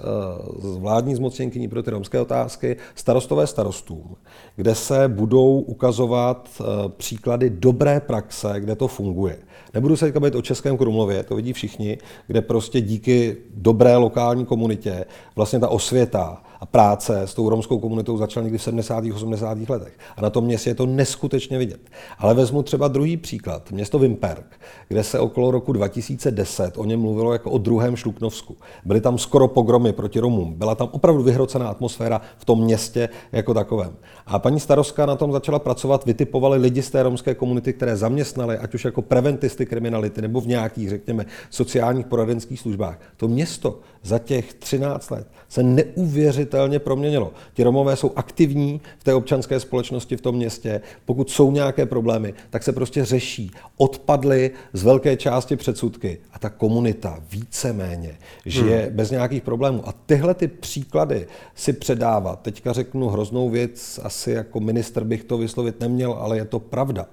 z 0.58 0.76
vládní 0.76 1.14
zmocněnkyní 1.14 1.68
pro 1.68 1.82
ty 1.82 1.90
romské 1.90 2.20
otázky 2.20 2.76
starostové 2.94 3.46
starostům, 3.46 4.16
kde 4.56 4.74
se 4.74 5.08
budou 5.08 5.60
ukazovat 5.60 6.48
eh, 6.60 6.64
příklady 6.96 7.50
dobré 7.50 8.00
praxe, 8.00 8.54
kde 8.58 8.76
to 8.76 8.88
funguje. 8.88 9.38
Nebudu 9.74 9.96
se 9.96 10.04
teďka 10.04 10.20
bavit 10.20 10.34
o 10.34 10.42
Českém 10.42 10.76
Krumlově, 10.76 11.22
to 11.22 11.36
vidí 11.36 11.52
všichni, 11.52 11.98
kde 12.26 12.42
prostě 12.42 12.80
díky 12.80 13.36
dobré 13.54 13.96
lokální 13.96 14.46
komunitě 14.46 15.04
vlastně 15.36 15.60
ta 15.60 15.68
osvěta 15.68 15.95
sveta 15.96 16.36
a 16.60 16.66
práce 16.66 17.22
s 17.22 17.34
tou 17.34 17.48
romskou 17.48 17.78
komunitou 17.78 18.16
začal 18.16 18.42
někdy 18.42 18.58
v 18.58 18.62
70. 18.62 19.04
80. 19.14 19.68
letech. 19.68 19.98
A 20.16 20.20
na 20.20 20.30
tom 20.30 20.44
městě 20.44 20.70
je 20.70 20.74
to 20.74 20.86
neskutečně 20.86 21.58
vidět. 21.58 21.80
Ale 22.18 22.34
vezmu 22.34 22.62
třeba 22.62 22.88
druhý 22.88 23.16
příklad, 23.16 23.70
město 23.70 23.98
Vimperk, 23.98 24.60
kde 24.88 25.04
se 25.04 25.20
okolo 25.20 25.50
roku 25.50 25.72
2010 25.72 26.78
o 26.78 26.84
něm 26.84 27.00
mluvilo 27.00 27.32
jako 27.32 27.50
o 27.50 27.58
druhém 27.58 27.96
Šluknovsku. 27.96 28.56
Byly 28.84 29.00
tam 29.00 29.18
skoro 29.18 29.48
pogromy 29.48 29.92
proti 29.92 30.20
Romům. 30.20 30.54
Byla 30.54 30.74
tam 30.74 30.88
opravdu 30.92 31.22
vyhrocená 31.22 31.68
atmosféra 31.68 32.20
v 32.38 32.44
tom 32.44 32.60
městě 32.60 33.08
jako 33.32 33.54
takovém. 33.54 33.96
A 34.26 34.38
paní 34.38 34.60
starostka 34.60 35.06
na 35.06 35.16
tom 35.16 35.32
začala 35.32 35.58
pracovat, 35.58 36.04
vytipovali 36.04 36.58
lidi 36.58 36.82
z 36.82 36.90
té 36.90 37.02
romské 37.02 37.34
komunity, 37.34 37.72
které 37.72 37.96
zaměstnali, 37.96 38.58
ať 38.58 38.74
už 38.74 38.84
jako 38.84 39.02
preventisty 39.02 39.66
kriminality 39.66 40.22
nebo 40.22 40.40
v 40.40 40.46
nějakých, 40.46 40.88
řekněme, 40.88 41.26
sociálních 41.50 42.06
poradenských 42.06 42.60
službách. 42.60 43.00
To 43.16 43.28
město 43.28 43.80
za 44.02 44.18
těch 44.18 44.54
13 44.54 45.10
let 45.10 45.26
se 45.48 45.62
neuvěřitelně 45.62 46.45
proměnilo. 46.78 47.32
Ti 47.54 47.62
Romové 47.62 47.96
jsou 47.96 48.12
aktivní 48.16 48.80
v 48.98 49.04
té 49.04 49.14
občanské 49.14 49.60
společnosti 49.60 50.16
v 50.16 50.20
tom 50.20 50.34
městě. 50.34 50.80
Pokud 51.04 51.30
jsou 51.30 51.50
nějaké 51.50 51.86
problémy, 51.86 52.34
tak 52.50 52.62
se 52.62 52.72
prostě 52.72 53.04
řeší. 53.04 53.50
Odpadly 53.76 54.50
z 54.72 54.82
velké 54.82 55.16
části 55.16 55.56
předsudky 55.56 56.18
a 56.32 56.38
ta 56.38 56.50
komunita 56.50 57.18
víceméně 57.30 58.18
žije 58.46 58.82
hmm. 58.82 58.96
bez 58.96 59.10
nějakých 59.10 59.42
problémů. 59.42 59.88
A 59.88 59.94
tyhle 60.06 60.34
ty 60.34 60.48
příklady 60.48 61.26
si 61.54 61.72
předávat, 61.72 62.42
teďka 62.42 62.72
řeknu 62.72 63.08
hroznou 63.08 63.50
věc, 63.50 64.00
asi 64.02 64.30
jako 64.30 64.60
minister 64.60 65.04
bych 65.04 65.24
to 65.24 65.38
vyslovit 65.38 65.80
neměl, 65.80 66.12
ale 66.12 66.36
je 66.36 66.44
to 66.44 66.58
pravda 66.58 67.06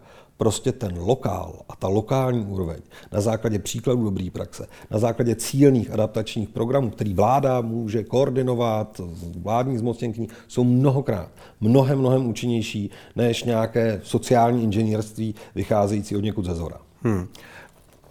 prostě 0.44 0.72
ten 0.72 0.94
lokál 0.98 1.62
a 1.70 1.76
ta 1.76 1.88
lokální 1.88 2.46
úroveň 2.46 2.78
na 3.12 3.22
základě 3.22 3.60
příkladů 3.60 4.04
dobré 4.04 4.28
praxe, 4.34 4.68
na 4.92 5.00
základě 5.00 5.36
cílných 5.36 5.92
adaptačních 5.92 6.50
programů, 6.50 6.90
který 6.90 7.14
vláda 7.14 7.62
může 7.62 8.04
koordinovat, 8.04 9.02
vládní 9.42 9.78
zmocněnky, 9.78 10.28
jsou 10.48 10.64
mnohokrát, 10.64 11.30
mnohem, 11.62 12.00
mnohem 12.00 12.28
účinnější 12.28 12.92
než 13.16 13.44
nějaké 13.44 14.02
sociální 14.04 14.64
inženýrství 14.64 15.36
vycházející 15.56 16.16
od 16.16 16.24
někud 16.24 16.46
ze 16.46 16.56
zora. 16.56 16.78
Hmm. 17.02 17.28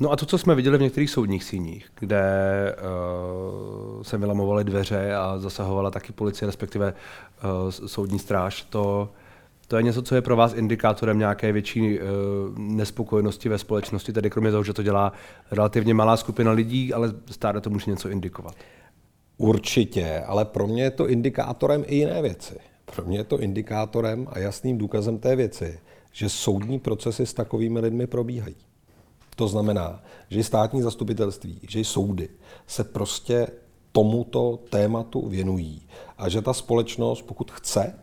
No 0.01 0.11
a 0.11 0.17
to, 0.17 0.27
co 0.27 0.39
jsme 0.39 0.55
viděli 0.55 0.79
v 0.79 0.83
některých 0.83 1.11
soudních 1.11 1.45
síních, 1.45 1.87
kde 1.99 2.25
uh, 3.97 4.03
se 4.03 4.19
vylamovaly 4.19 4.65
dveře 4.65 5.15
a 5.15 5.39
zasahovala 5.39 5.91
taky 5.91 6.13
policie, 6.13 6.47
respektive 6.47 6.95
uh, 6.95 7.71
soudní 7.71 8.19
stráž, 8.19 8.63
to 8.63 9.09
to 9.73 9.77
je 9.77 9.83
něco, 9.83 10.03
co 10.03 10.15
je 10.15 10.23
pro 10.23 10.37
vás 10.37 10.55
indikátorem 10.55 11.19
nějaké 11.19 11.53
větší 11.53 12.01
uh, 12.01 12.07
nespokojenosti 12.59 13.49
ve 13.49 13.59
společnosti, 13.59 14.13
tedy 14.13 14.31
kromě 14.31 14.51
toho, 14.51 14.65
že 14.65 14.73
to 14.73 14.83
dělá 14.83 15.13
relativně 15.51 15.95
malá 15.95 16.17
skupina 16.17 16.53
lidí, 16.53 16.93
ale 16.93 17.15
stále 17.31 17.61
to 17.61 17.71
může 17.71 17.91
něco 17.91 18.09
indikovat. 18.09 18.55
Určitě, 19.37 20.23
ale 20.27 20.45
pro 20.45 20.67
mě 20.67 20.83
je 20.83 20.91
to 20.91 21.09
indikátorem 21.09 21.85
i 21.87 21.97
jiné 21.97 22.23
věci. 22.23 22.55
Pro 22.85 23.05
mě 23.05 23.19
je 23.19 23.25
to 23.25 23.41
indikátorem 23.41 24.27
a 24.31 24.39
jasným 24.39 24.79
důkazem 24.79 25.19
té 25.19 25.37
věci, 25.37 25.81
že 26.13 26.29
soudní 26.29 26.79
procesy 26.79 27.27
s 27.27 27.35
takovými 27.35 27.81
lidmi 27.81 28.07
probíhají. 28.07 28.57
To 29.37 29.49
znamená, 29.49 30.03
že 30.31 30.45
státní 30.45 30.83
zastupitelství, 30.83 31.61
že 31.69 31.85
soudy 31.85 32.29
se 32.67 32.85
prostě 32.85 33.47
tomuto 33.93 34.59
tématu 34.71 35.29
věnují 35.29 35.83
a 36.19 36.29
že 36.29 36.43
ta 36.43 36.53
společnost, 36.53 37.23
pokud 37.23 37.51
chce, 37.51 38.02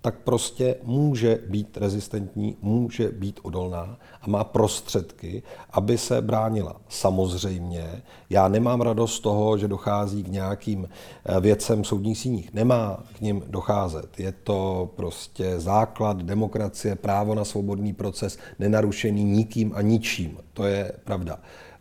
tak 0.00 0.18
prostě 0.18 0.76
může 0.82 1.38
být 1.48 1.76
rezistentní, 1.76 2.56
může 2.62 3.08
být 3.08 3.40
odolná 3.42 3.98
a 4.22 4.30
má 4.30 4.44
prostředky, 4.44 5.42
aby 5.70 5.98
se 5.98 6.22
bránila. 6.22 6.76
Samozřejmě, 6.88 8.02
já 8.30 8.48
nemám 8.48 8.80
radost 8.80 9.14
z 9.14 9.20
toho, 9.20 9.58
že 9.58 9.68
dochází 9.68 10.24
k 10.24 10.28
nějakým 10.28 10.88
eh, 10.88 11.40
věcem 11.40 11.82
v 11.82 11.86
soudních 11.86 12.18
síních. 12.18 12.54
Nemá 12.54 13.02
k 13.16 13.20
ním 13.20 13.42
docházet. 13.46 14.20
Je 14.20 14.32
to 14.32 14.90
prostě 14.96 15.60
základ 15.60 16.22
demokracie, 16.22 16.96
právo 16.96 17.34
na 17.34 17.44
svobodný 17.44 17.92
proces, 17.92 18.38
nenarušený 18.58 19.24
nikým 19.24 19.72
a 19.74 19.82
ničím. 19.82 20.38
To 20.52 20.64
je 20.64 20.92
pravda. 21.04 21.38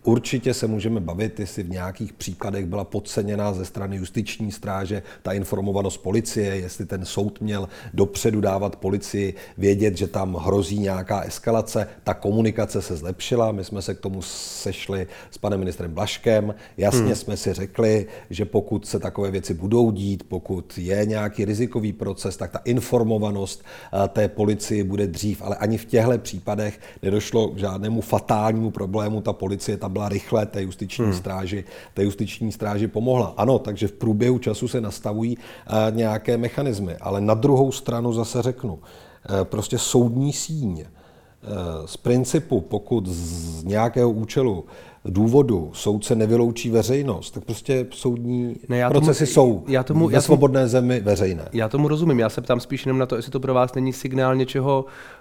Určitě 0.07 0.53
se 0.53 0.67
můžeme 0.67 0.99
bavit, 0.99 1.39
jestli 1.39 1.63
v 1.63 1.69
nějakých 1.69 2.13
příkladech 2.13 2.65
byla 2.65 2.83
podceněna 2.83 3.53
ze 3.53 3.65
strany 3.65 3.95
justiční 3.95 4.51
stráže 4.51 5.03
ta 5.21 5.33
informovanost 5.33 5.97
policie, 5.97 6.55
jestli 6.55 6.85
ten 6.85 7.05
soud 7.05 7.41
měl 7.41 7.69
dopředu 7.93 8.41
dávat 8.41 8.75
policii 8.75 9.33
vědět, 9.57 9.97
že 9.97 10.07
tam 10.07 10.35
hrozí 10.35 10.79
nějaká 10.79 11.21
eskalace. 11.21 11.87
Ta 12.03 12.13
komunikace 12.13 12.81
se 12.81 12.95
zlepšila, 12.95 13.51
my 13.51 13.63
jsme 13.63 13.81
se 13.81 13.95
k 13.95 13.99
tomu 13.99 14.21
sešli 14.21 15.07
s 15.31 15.37
panem 15.37 15.59
ministrem 15.59 15.93
Blaškem. 15.93 16.55
Jasně 16.77 17.01
hmm. 17.01 17.15
jsme 17.15 17.37
si 17.37 17.53
řekli, 17.53 18.05
že 18.29 18.45
pokud 18.45 18.87
se 18.87 18.99
takové 18.99 19.31
věci 19.31 19.53
budou 19.53 19.91
dít, 19.91 20.23
pokud 20.27 20.77
je 20.77 21.05
nějaký 21.05 21.45
rizikový 21.45 21.93
proces, 21.93 22.37
tak 22.37 22.51
ta 22.51 22.59
informovanost 22.65 23.63
eh, 23.63 24.07
té 24.07 24.27
policii 24.27 24.83
bude 24.83 25.07
dřív, 25.07 25.41
ale 25.41 25.55
ani 25.55 25.77
v 25.77 25.85
těchto 25.85 26.17
případech 26.17 26.79
nedošlo 27.03 27.47
k 27.47 27.57
žádnému 27.57 28.01
fatálnímu 28.01 28.71
problému. 28.71 29.21
Ta 29.21 29.33
policie 29.33 29.77
tam 29.77 29.96
byla 29.97 30.09
rychle 30.09 30.45
té 30.45 30.61
justiční 30.61 31.05
hmm. 31.05 31.13
stráži, 31.13 31.63
té 31.93 32.03
justiční 32.03 32.51
stráži 32.51 32.87
pomohla. 32.87 33.33
Ano, 33.37 33.59
takže 33.59 33.87
v 33.87 33.91
průběhu 33.91 34.39
času 34.39 34.67
se 34.67 34.81
nastavují 34.81 35.37
uh, 35.37 35.95
nějaké 35.95 36.37
mechanismy, 36.37 36.95
ale 37.01 37.21
na 37.21 37.33
druhou 37.33 37.71
stranu 37.71 38.13
zase 38.13 38.41
řeknu, 38.41 38.73
uh, 38.73 38.79
prostě 39.43 39.77
soudní 39.77 40.33
síň 40.33 40.85
uh, 40.85 41.85
z 41.85 41.97
principu, 41.97 42.61
pokud 42.61 43.07
z 43.07 43.63
nějakého 43.63 44.11
účelu 44.11 44.65
důvodu 45.05 45.71
soudce 45.73 46.15
nevyloučí 46.15 46.69
veřejnost, 46.69 47.31
tak 47.31 47.43
prostě 47.43 47.87
soudní 47.91 48.55
ne, 48.69 48.77
já 48.77 48.89
procesy 48.89 49.25
tomu, 49.25 49.33
jsou 49.33 49.63
já 49.67 49.83
tomu, 49.83 50.07
ve 50.07 50.13
já 50.13 50.21
svobodné 50.21 50.59
tomu, 50.59 50.69
zemi 50.69 50.99
veřejné. 50.99 51.49
Já 51.53 51.69
tomu 51.69 51.87
rozumím, 51.87 52.19
já 52.19 52.29
se 52.29 52.41
ptám 52.41 52.59
spíš 52.59 52.85
jenom 52.85 52.97
na 52.97 53.05
to, 53.05 53.15
jestli 53.15 53.31
to 53.31 53.39
pro 53.39 53.53
vás 53.53 53.73
není 53.73 53.93
signál 53.93 54.35
něčeho 54.35 54.85
Eh, 54.85 55.16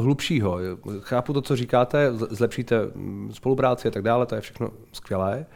hlubšího. 0.00 0.58
Chápu 1.00 1.32
to, 1.32 1.42
co 1.42 1.56
říkáte, 1.56 2.12
zlepšíte 2.12 2.76
mm, 2.94 3.30
spolupráci 3.32 3.88
a 3.88 3.90
tak 3.90 4.02
dále, 4.02 4.26
to 4.26 4.34
je 4.34 4.40
všechno 4.40 4.70
skvělé. 4.92 5.46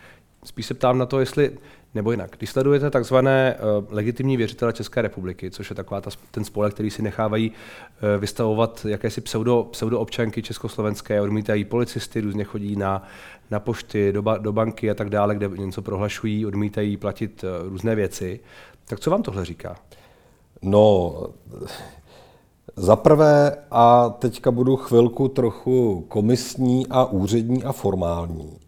Spíš 0.44 0.66
se 0.66 0.74
ptám 0.74 0.98
na 0.98 1.06
to, 1.06 1.20
jestli, 1.20 1.58
nebo 1.94 2.10
jinak, 2.10 2.30
když 2.38 2.50
sledujete 2.50 2.90
takzvané 2.90 3.56
uh, 3.78 3.84
legitimní 3.90 4.36
věřitele 4.36 4.72
České 4.72 5.02
republiky, 5.02 5.50
což 5.50 5.70
je 5.70 5.76
taková 5.76 6.00
ta, 6.00 6.10
ten 6.30 6.44
spolek, 6.44 6.74
který 6.74 6.90
si 6.90 7.02
nechávají 7.02 7.50
uh, 7.50 8.20
vystavovat 8.20 8.86
jakési 8.88 9.20
pseudo, 9.20 9.68
pseudo 9.70 10.00
občanky 10.00 10.42
československé, 10.42 11.20
odmítají 11.20 11.64
policisty, 11.64 12.20
různě 12.20 12.44
chodí 12.44 12.76
na, 12.76 13.02
na 13.50 13.60
pošty, 13.60 14.12
do, 14.12 14.22
ba, 14.22 14.38
do 14.38 14.52
banky 14.52 14.90
a 14.90 14.94
tak 14.94 15.10
dále, 15.10 15.34
kde 15.34 15.48
něco 15.48 15.82
prohlašují, 15.82 16.46
odmítají 16.46 16.96
platit 16.96 17.44
uh, 17.44 17.68
různé 17.68 17.94
věci. 17.94 18.40
Tak 18.84 19.00
co 19.00 19.10
vám 19.10 19.22
tohle 19.22 19.44
říká? 19.44 19.76
No, 20.62 21.14
za 22.76 22.96
prvé, 22.96 23.56
a 23.70 24.08
teďka 24.08 24.50
budu 24.50 24.76
chvilku 24.76 25.28
trochu 25.28 26.04
komisní 26.08 26.86
a 26.90 27.04
úřední 27.04 27.64
a 27.64 27.72
formální. 27.72 28.58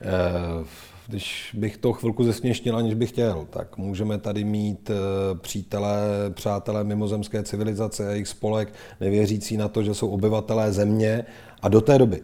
Eh, 0.00 0.64
když 1.08 1.56
bych 1.58 1.76
to 1.76 1.92
chvilku 1.92 2.24
zesměšnil, 2.24 2.76
aniž 2.76 2.94
bych 2.94 3.10
chtěl, 3.10 3.46
tak 3.50 3.76
můžeme 3.76 4.18
tady 4.18 4.44
mít 4.44 4.90
eh, 4.90 4.94
přítele, 5.34 5.98
přátelé 6.30 6.84
mimozemské 6.84 7.42
civilizace 7.42 8.08
a 8.08 8.10
jejich 8.10 8.28
spolek, 8.28 8.74
nevěřící 9.00 9.56
na 9.56 9.68
to, 9.68 9.82
že 9.82 9.94
jsou 9.94 10.08
obyvatelé 10.08 10.72
země. 10.72 11.24
A 11.62 11.68
do 11.68 11.80
té 11.80 11.98
doby, 11.98 12.22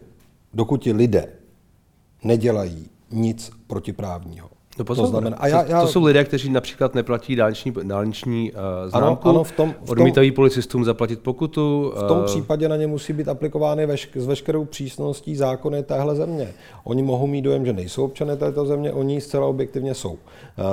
dokud 0.53 0.77
ti 0.77 0.93
lidé 0.93 1.27
nedělají 2.23 2.89
nic 3.11 3.51
protiprávního, 3.67 4.49
No 4.79 4.85
to 4.85 5.07
znamená, 5.07 5.37
a 5.37 5.47
já, 5.47 5.65
já... 5.65 5.79
To, 5.79 5.85
to 5.85 5.91
jsou 5.91 6.03
lidé, 6.03 6.23
kteří 6.23 6.49
například 6.49 6.95
neplatí 6.95 7.35
dálniční, 7.35 7.73
dálniční 7.83 8.51
uh, 8.51 8.89
známku, 8.89 9.29
ano, 9.29 9.35
ano, 9.35 9.43
v 9.43 9.51
tom, 9.51 9.71
v 9.71 9.75
tom, 9.75 9.89
odmítají 9.89 10.31
policistům 10.31 10.85
zaplatit 10.85 11.19
pokutu. 11.19 11.93
V 11.95 12.07
tom 12.07 12.17
uh, 12.17 12.25
případě 12.25 12.69
na 12.69 12.75
ně 12.75 12.87
musí 12.87 13.13
být 13.13 13.27
aplikovány 13.27 13.87
vešk- 13.87 14.19
s 14.19 14.25
veškerou 14.25 14.65
přísností 14.65 15.35
zákony 15.35 15.83
téhle 15.83 16.15
země. 16.15 16.53
Oni 16.83 17.03
mohou 17.03 17.27
mít 17.27 17.41
dojem, 17.41 17.65
že 17.65 17.73
nejsou 17.73 18.05
občané 18.05 18.37
této 18.37 18.65
země, 18.65 18.91
oni 18.91 19.21
zcela 19.21 19.47
objektivně 19.47 19.93
jsou. 19.93 20.11
Uh, 20.11 20.17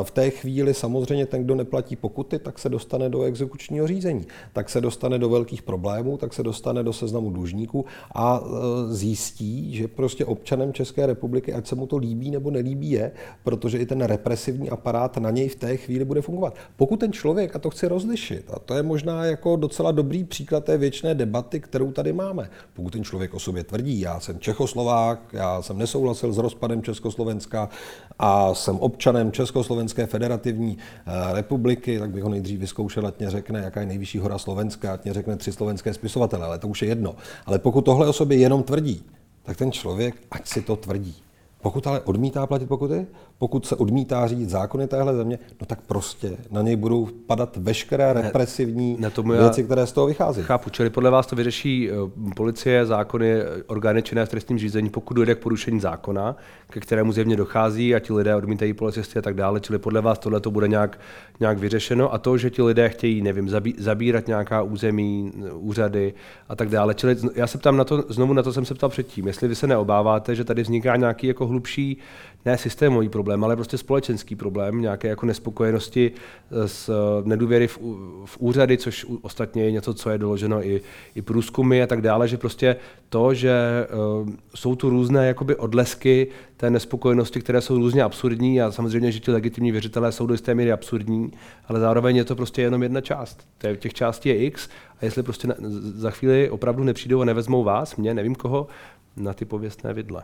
v 0.02 0.10
té 0.10 0.30
chvíli 0.30 0.74
samozřejmě 0.74 1.26
ten, 1.26 1.44
kdo 1.44 1.54
neplatí 1.54 1.96
pokuty, 1.96 2.38
tak 2.38 2.58
se 2.58 2.68
dostane 2.68 3.08
do 3.08 3.22
exekučního 3.22 3.86
řízení, 3.86 4.26
tak 4.52 4.70
se 4.70 4.80
dostane 4.80 5.18
do 5.18 5.28
velkých 5.28 5.62
problémů, 5.62 6.16
tak 6.16 6.34
se 6.34 6.42
dostane 6.42 6.82
do 6.82 6.92
seznamu 6.92 7.30
dlužníků 7.30 7.84
a 8.12 8.40
uh, 8.40 8.48
zjistí, 8.88 9.76
že 9.76 9.88
prostě 9.88 10.24
občanem 10.24 10.72
České 10.72 11.06
republiky, 11.06 11.52
ať 11.52 11.66
se 11.66 11.74
mu 11.74 11.86
to 11.86 11.96
líbí 11.96 12.30
nebo 12.30 12.50
nelíbí, 12.50 12.90
je, 12.90 13.12
protože 13.44 13.78
i 13.78 13.91
ten 13.92 14.04
represivní 14.04 14.70
aparát 14.70 15.16
na 15.16 15.30
něj 15.30 15.48
v 15.48 15.54
té 15.54 15.76
chvíli 15.76 16.04
bude 16.04 16.22
fungovat. 16.22 16.54
Pokud 16.76 17.00
ten 17.00 17.12
člověk, 17.12 17.56
a 17.56 17.58
to 17.58 17.70
chci 17.70 17.88
rozlišit, 17.88 18.50
a 18.54 18.58
to 18.58 18.74
je 18.74 18.82
možná 18.82 19.24
jako 19.24 19.56
docela 19.56 19.92
dobrý 19.92 20.24
příklad 20.24 20.64
té 20.64 20.78
věčné 20.78 21.14
debaty, 21.14 21.60
kterou 21.60 21.92
tady 21.92 22.12
máme. 22.12 22.50
Pokud 22.74 22.92
ten 22.92 23.04
člověk 23.04 23.34
o 23.34 23.38
sobě 23.38 23.64
tvrdí, 23.64 24.00
já 24.00 24.20
jsem 24.20 24.38
Čechoslovák, 24.38 25.20
já 25.32 25.62
jsem 25.62 25.78
nesouhlasil 25.78 26.32
s 26.32 26.38
rozpadem 26.38 26.82
Československa 26.82 27.68
a 28.18 28.54
jsem 28.54 28.76
občanem 28.76 29.32
Československé 29.32 30.06
federativní 30.06 30.78
eh, 30.78 31.34
republiky, 31.34 31.98
tak 31.98 32.10
bych 32.10 32.22
ho 32.22 32.28
nejdřív 32.28 32.60
vyzkoušel, 32.60 33.06
ať 33.06 33.18
mě 33.18 33.30
řekne, 33.30 33.60
jaká 33.60 33.80
je 33.80 33.86
nejvyšší 33.86 34.18
hora 34.18 34.38
Slovenska, 34.38 34.94
ať 34.94 35.04
mě 35.04 35.12
řekne 35.12 35.36
tři 35.36 35.52
slovenské 35.52 35.94
spisovatele, 35.94 36.46
ale 36.46 36.58
to 36.58 36.68
už 36.68 36.82
je 36.82 36.88
jedno. 36.88 37.16
Ale 37.46 37.58
pokud 37.58 37.84
tohle 37.84 38.08
o 38.08 38.12
sobě 38.12 38.38
jenom 38.38 38.62
tvrdí, 38.62 39.04
tak 39.42 39.56
ten 39.56 39.72
člověk, 39.72 40.14
ať 40.30 40.48
si 40.48 40.62
to 40.62 40.76
tvrdí. 40.76 41.22
Pokud 41.62 41.86
ale 41.86 42.00
odmítá 42.00 42.46
platit 42.46 42.66
pokuty, 42.66 43.06
pokud 43.38 43.66
se 43.66 43.76
odmítá 43.76 44.26
řídit 44.26 44.50
zákony 44.50 44.86
téhle 44.86 45.16
země, 45.16 45.38
no 45.60 45.66
tak 45.66 45.80
prostě 45.86 46.36
na 46.50 46.62
něj 46.62 46.76
budou 46.76 47.08
padat 47.26 47.56
veškeré 47.56 48.12
represivní 48.12 48.96
ne, 49.00 49.10
ne 49.24 49.38
věci, 49.38 49.64
které 49.64 49.86
z 49.86 49.92
toho 49.92 50.06
vychází. 50.06 50.42
Chápu, 50.42 50.70
čili 50.70 50.90
podle 50.90 51.10
vás 51.10 51.26
to 51.26 51.36
vyřeší 51.36 51.90
eh, 51.90 51.94
policie, 52.36 52.86
zákony, 52.86 53.34
orgány 53.66 54.02
činné 54.02 54.26
v 54.26 54.28
trestním 54.28 54.58
řízení, 54.58 54.90
pokud 54.90 55.14
dojde 55.14 55.34
k 55.34 55.38
porušení 55.38 55.80
zákona, 55.80 56.36
ke 56.70 56.80
kterému 56.80 57.12
zjevně 57.12 57.36
dochází 57.36 57.94
a 57.94 57.98
ti 57.98 58.12
lidé 58.12 58.36
odmítají 58.36 58.72
policisty 58.72 59.18
a 59.18 59.22
tak 59.22 59.34
dále, 59.34 59.60
čili 59.60 59.78
podle 59.78 60.00
vás 60.00 60.18
tohle 60.18 60.40
to 60.40 60.50
bude 60.50 60.68
nějak, 60.68 60.98
nějak 61.40 61.58
vyřešeno 61.58 62.14
a 62.14 62.18
to, 62.18 62.38
že 62.38 62.50
ti 62.50 62.62
lidé 62.62 62.88
chtějí, 62.88 63.22
nevím, 63.22 63.48
zabí, 63.48 63.74
zabírat 63.78 64.26
nějaká 64.26 64.62
území, 64.62 65.32
úřady 65.52 66.14
a 66.48 66.56
tak 66.56 66.68
dále. 66.68 66.94
Čili 66.94 67.16
já 67.34 67.46
se 67.46 67.58
ptám 67.58 67.76
na 67.76 67.84
to, 67.84 68.04
znovu 68.08 68.32
na 68.32 68.42
to 68.42 68.52
jsem 68.52 68.64
se 68.64 68.74
ptal 68.74 68.90
předtím, 68.90 69.26
jestli 69.26 69.48
vy 69.48 69.54
se 69.54 69.66
neobáváte, 69.66 70.34
že 70.34 70.44
tady 70.44 70.62
vzniká 70.62 70.96
nějaký 70.96 71.26
jako 71.26 71.51
hlubší 71.52 71.98
ne 72.44 72.58
systémový 72.58 73.08
problém, 73.08 73.44
ale 73.44 73.56
prostě 73.56 73.78
společenský 73.78 74.36
problém, 74.36 74.80
nějaké 74.80 75.08
jako 75.08 75.26
nespokojenosti 75.26 76.12
eh, 76.12 76.68
s 76.68 76.88
eh, 76.88 77.28
nedůvěry 77.28 77.68
v, 77.68 77.78
v 78.24 78.36
úřady, 78.38 78.78
což 78.78 79.06
ostatně 79.22 79.64
je 79.64 79.72
něco, 79.72 79.94
co 79.94 80.10
je 80.10 80.18
doloženo 80.18 80.66
i, 80.66 80.80
i 81.14 81.22
průzkumy 81.22 81.82
a 81.82 81.86
tak 81.86 82.00
dále, 82.00 82.28
že 82.28 82.36
prostě 82.36 82.76
to, 83.08 83.34
že 83.34 83.52
uh, 84.22 84.28
jsou 84.54 84.76
tu 84.76 84.90
různé 84.90 85.26
jakoby 85.26 85.56
odlesky 85.56 86.28
té 86.56 86.70
nespokojenosti, 86.70 87.40
které 87.40 87.60
jsou 87.60 87.78
různě 87.78 88.02
absurdní 88.02 88.62
a 88.62 88.72
samozřejmě, 88.72 89.12
že 89.12 89.20
ti 89.20 89.30
legitimní 89.30 89.72
věřitelé 89.72 90.12
jsou 90.12 90.26
do 90.26 90.34
jisté 90.34 90.54
míry 90.54 90.72
absurdní, 90.72 91.32
ale 91.68 91.80
zároveň 91.80 92.16
je 92.16 92.24
to 92.24 92.36
prostě 92.36 92.62
jenom 92.62 92.82
jedna 92.82 93.00
část. 93.00 93.46
Těch 93.78 93.94
částí 93.94 94.28
je 94.28 94.44
x 94.44 94.68
a 95.00 95.04
jestli 95.04 95.22
prostě 95.22 95.48
na, 95.48 95.54
za 95.94 96.10
chvíli 96.10 96.50
opravdu 96.50 96.84
nepřijdou 96.84 97.20
a 97.20 97.24
nevezmou 97.24 97.64
vás, 97.64 97.96
mě, 97.96 98.14
nevím 98.14 98.34
koho, 98.34 98.66
na 99.16 99.32
ty 99.32 99.44
pověstné 99.44 99.94
vidle. 99.94 100.22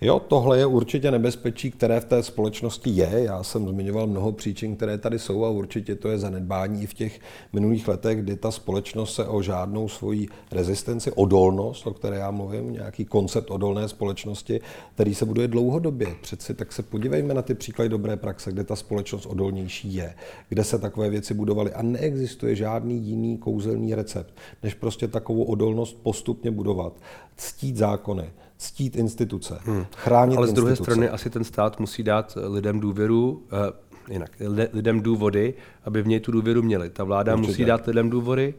Jo, 0.00 0.20
tohle 0.20 0.58
je 0.58 0.66
určitě 0.66 1.10
nebezpečí, 1.10 1.70
které 1.70 2.00
v 2.00 2.04
té 2.04 2.22
společnosti 2.22 2.90
je. 2.90 3.10
Já 3.12 3.42
jsem 3.42 3.68
zmiňoval 3.68 4.06
mnoho 4.06 4.32
příčin, 4.32 4.76
které 4.76 4.98
tady 4.98 5.18
jsou 5.18 5.44
a 5.44 5.50
určitě 5.50 5.94
to 5.94 6.08
je 6.08 6.18
zanedbání 6.18 6.82
i 6.82 6.86
v 6.86 6.94
těch 6.94 7.20
minulých 7.52 7.88
letech, 7.88 8.22
kdy 8.22 8.36
ta 8.36 8.50
společnost 8.50 9.14
se 9.14 9.26
o 9.26 9.42
žádnou 9.42 9.88
svoji 9.88 10.28
rezistenci, 10.52 11.12
odolnost, 11.12 11.86
o 11.86 11.94
které 11.94 12.16
já 12.16 12.30
mluvím, 12.30 12.72
nějaký 12.72 13.04
koncept 13.04 13.50
odolné 13.50 13.88
společnosti, 13.88 14.60
který 14.94 15.14
se 15.14 15.24
buduje 15.24 15.48
dlouhodobě. 15.48 16.08
Přeci 16.22 16.54
tak 16.54 16.72
se 16.72 16.82
podívejme 16.82 17.34
na 17.34 17.42
ty 17.42 17.54
příklady 17.54 17.88
dobré 17.88 18.16
praxe, 18.16 18.52
kde 18.52 18.64
ta 18.64 18.76
společnost 18.76 19.26
odolnější 19.26 19.94
je, 19.94 20.14
kde 20.48 20.64
se 20.64 20.78
takové 20.78 21.10
věci 21.10 21.34
budovaly 21.34 21.72
a 21.72 21.82
neexistuje 21.82 22.56
žádný 22.56 22.98
jiný 22.98 23.38
kouzelný 23.38 23.94
recept, 23.94 24.34
než 24.62 24.74
prostě 24.74 25.08
takovou 25.08 25.42
odolnost 25.42 25.98
postupně 26.02 26.50
budovat, 26.50 26.92
ctít 27.36 27.76
zákony, 27.76 28.30
ctít 28.58 28.96
instituce, 28.96 29.58
hmm. 29.64 29.86
chránit 29.96 30.36
Ale 30.36 30.46
z 30.46 30.52
druhé 30.52 30.70
instituce. 30.72 30.90
strany 30.90 31.08
asi 31.08 31.30
ten 31.30 31.44
stát 31.44 31.80
musí 31.80 32.02
dát 32.02 32.38
lidem 32.46 32.80
důvěru, 32.80 33.30
uh, 33.30 34.12
jinak, 34.12 34.30
lidem 34.72 35.00
důvody, 35.00 35.54
aby 35.84 36.02
v 36.02 36.06
něj 36.06 36.20
tu 36.20 36.32
důvěru 36.32 36.62
měli. 36.62 36.90
Ta 36.90 37.04
vláda 37.04 37.34
Určitě. 37.34 37.48
musí 37.48 37.64
dát 37.64 37.86
lidem 37.86 38.10
důvody, 38.10 38.54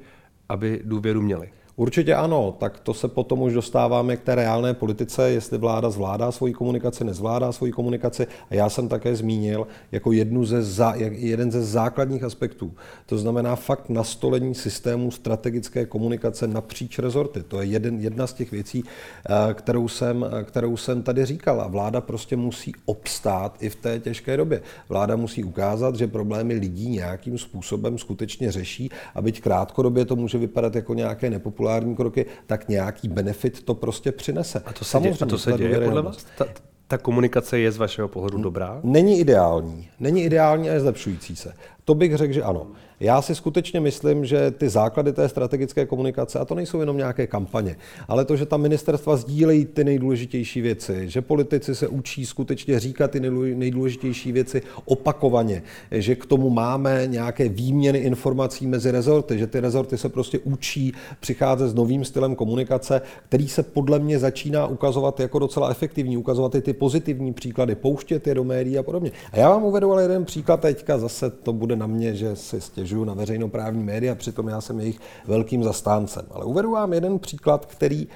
aby 0.49 0.81
důvěru 0.85 1.21
měli. 1.21 1.49
Určitě 1.79 2.15
ano, 2.15 2.55
tak 2.59 2.79
to 2.79 2.93
se 2.93 3.07
potom 3.07 3.41
už 3.41 3.53
dostáváme 3.53 4.17
k 4.17 4.21
té 4.21 4.35
reálné 4.35 4.73
politice, 4.73 5.31
jestli 5.31 5.57
vláda 5.57 5.89
zvládá 5.89 6.31
svoji 6.31 6.53
komunikaci, 6.53 7.03
nezvládá 7.03 7.51
svoji 7.51 7.71
komunikaci. 7.71 8.27
A 8.49 8.55
já 8.55 8.69
jsem 8.69 8.87
také 8.87 9.15
zmínil 9.15 9.67
jako 9.91 10.11
jednu 10.11 10.45
ze 10.45 10.63
za, 10.63 10.93
jeden 11.11 11.51
ze 11.51 11.63
základních 11.63 12.23
aspektů. 12.23 12.71
To 13.05 13.17
znamená 13.17 13.55
fakt 13.55 13.89
nastolení 13.89 14.55
systému 14.55 15.11
strategické 15.11 15.85
komunikace 15.85 16.47
napříč 16.47 16.99
rezorty. 16.99 17.43
To 17.43 17.61
je 17.61 17.67
jeden, 17.67 17.99
jedna 17.99 18.27
z 18.27 18.33
těch 18.33 18.51
věcí, 18.51 18.83
eh, 19.29 19.53
kterou 19.53 19.87
jsem, 19.87 20.25
kterou 20.43 20.77
jsem 20.77 21.03
tady 21.03 21.25
říkal. 21.25 21.61
A 21.61 21.67
vláda 21.67 22.01
prostě 22.01 22.35
musí 22.35 22.73
obstát 22.85 23.57
i 23.59 23.69
v 23.69 23.75
té 23.75 23.99
těžké 23.99 24.37
době. 24.37 24.61
Vláda 24.89 25.15
musí 25.15 25.43
ukázat, 25.43 25.95
že 25.95 26.07
problémy 26.07 26.53
lidí 26.53 26.89
nějakým 26.89 27.37
způsobem 27.37 27.97
skutečně 27.97 28.51
řeší 28.51 28.89
a 29.15 29.21
byť 29.21 29.41
krátkodobě 29.41 30.05
to 30.05 30.15
může 30.15 30.37
vypadat 30.37 30.75
jako 30.75 30.93
nějaké 30.93 31.29
nepopulární 31.29 31.68
nepopulární 31.69 31.95
kroky, 31.95 32.25
tak 32.45 32.69
nějaký 32.69 33.07
benefit 33.09 33.63
to 33.63 33.75
prostě 33.75 34.11
přinese. 34.11 34.63
A 34.65 34.73
to 34.73 34.85
se 34.85 34.91
Samozřejmě, 34.91 35.17
děje, 35.17 35.27
a 35.27 35.29
to 35.29 35.37
se 35.37 35.51
děje 35.51 35.81
podle 35.81 36.01
vás? 36.01 36.25
Ta, 36.37 36.45
ta 36.87 36.97
komunikace 36.97 37.59
je 37.59 37.71
z 37.71 37.77
vašeho 37.77 38.07
pohledu 38.07 38.37
dobrá? 38.41 38.79
Není 38.83 39.19
ideální. 39.19 39.89
Není 39.99 40.23
ideální 40.23 40.69
a 40.69 40.73
je 40.73 40.79
zlepšující 40.79 41.35
se. 41.35 41.53
To 41.85 41.95
bych 41.95 42.17
řekl, 42.17 42.33
že 42.33 42.43
ano. 42.43 42.67
Já 42.99 43.21
si 43.21 43.35
skutečně 43.35 43.79
myslím, 43.79 44.25
že 44.25 44.51
ty 44.51 44.69
základy 44.69 45.13
té 45.13 45.29
strategické 45.29 45.85
komunikace, 45.85 46.39
a 46.39 46.45
to 46.45 46.55
nejsou 46.55 46.79
jenom 46.79 46.97
nějaké 46.97 47.27
kampaně, 47.27 47.75
ale 48.07 48.25
to, 48.25 48.35
že 48.35 48.45
ta 48.45 48.57
ministerstva 48.57 49.15
sdílejí 49.15 49.65
ty 49.65 49.83
nejdůležitější 49.83 50.61
věci, 50.61 51.09
že 51.09 51.21
politici 51.21 51.75
se 51.75 51.87
učí 51.87 52.25
skutečně 52.25 52.79
říkat 52.79 53.11
ty 53.11 53.19
nejdůležitější 53.55 54.31
věci 54.31 54.61
opakovaně, 54.85 55.63
že 55.91 56.15
k 56.15 56.25
tomu 56.25 56.49
máme 56.49 57.07
nějaké 57.07 57.49
výměny 57.49 57.99
informací 57.99 58.67
mezi 58.67 58.91
rezorty, 58.91 59.37
že 59.37 59.47
ty 59.47 59.59
rezorty 59.59 59.97
se 59.97 60.09
prostě 60.09 60.39
učí 60.39 60.93
přicházet 61.19 61.69
s 61.69 61.73
novým 61.73 62.05
stylem 62.05 62.35
komunikace, 62.35 63.01
který 63.27 63.47
se 63.47 63.63
podle 63.63 63.99
mě 63.99 64.19
začíná 64.19 64.67
ukazovat 64.67 65.19
jako 65.19 65.39
docela 65.39 65.69
efektivní, 65.69 66.17
ukazovat 66.17 66.55
i 66.55 66.61
ty 66.61 66.73
pozitivní 66.73 67.33
příklady, 67.33 67.75
pouštět 67.75 68.27
je 68.27 68.35
do 68.35 68.43
médií 68.43 68.77
a 68.77 68.83
podobně. 68.83 69.11
A 69.31 69.37
já 69.37 69.49
vám 69.49 69.63
uvedu 69.63 69.91
ale 69.91 70.01
jeden 70.01 70.25
příklad 70.25 70.61
teďka, 70.61 70.97
zase 70.97 71.29
to 71.29 71.53
bude 71.53 71.75
na 71.75 71.87
mě, 71.87 72.15
že 72.15 72.35
si 72.35 72.61
stěžuju 72.89 73.05
na 73.05 73.13
veřejnoprávní 73.13 73.83
média, 73.83 74.15
přitom 74.15 74.47
já 74.47 74.61
jsem 74.61 74.79
jejich 74.79 74.99
velkým 75.27 75.63
zastáncem. 75.63 76.25
Ale 76.31 76.45
uvedu 76.45 76.71
vám 76.71 76.93
jeden 76.93 77.19
příklad, 77.19 77.65
který 77.65 78.07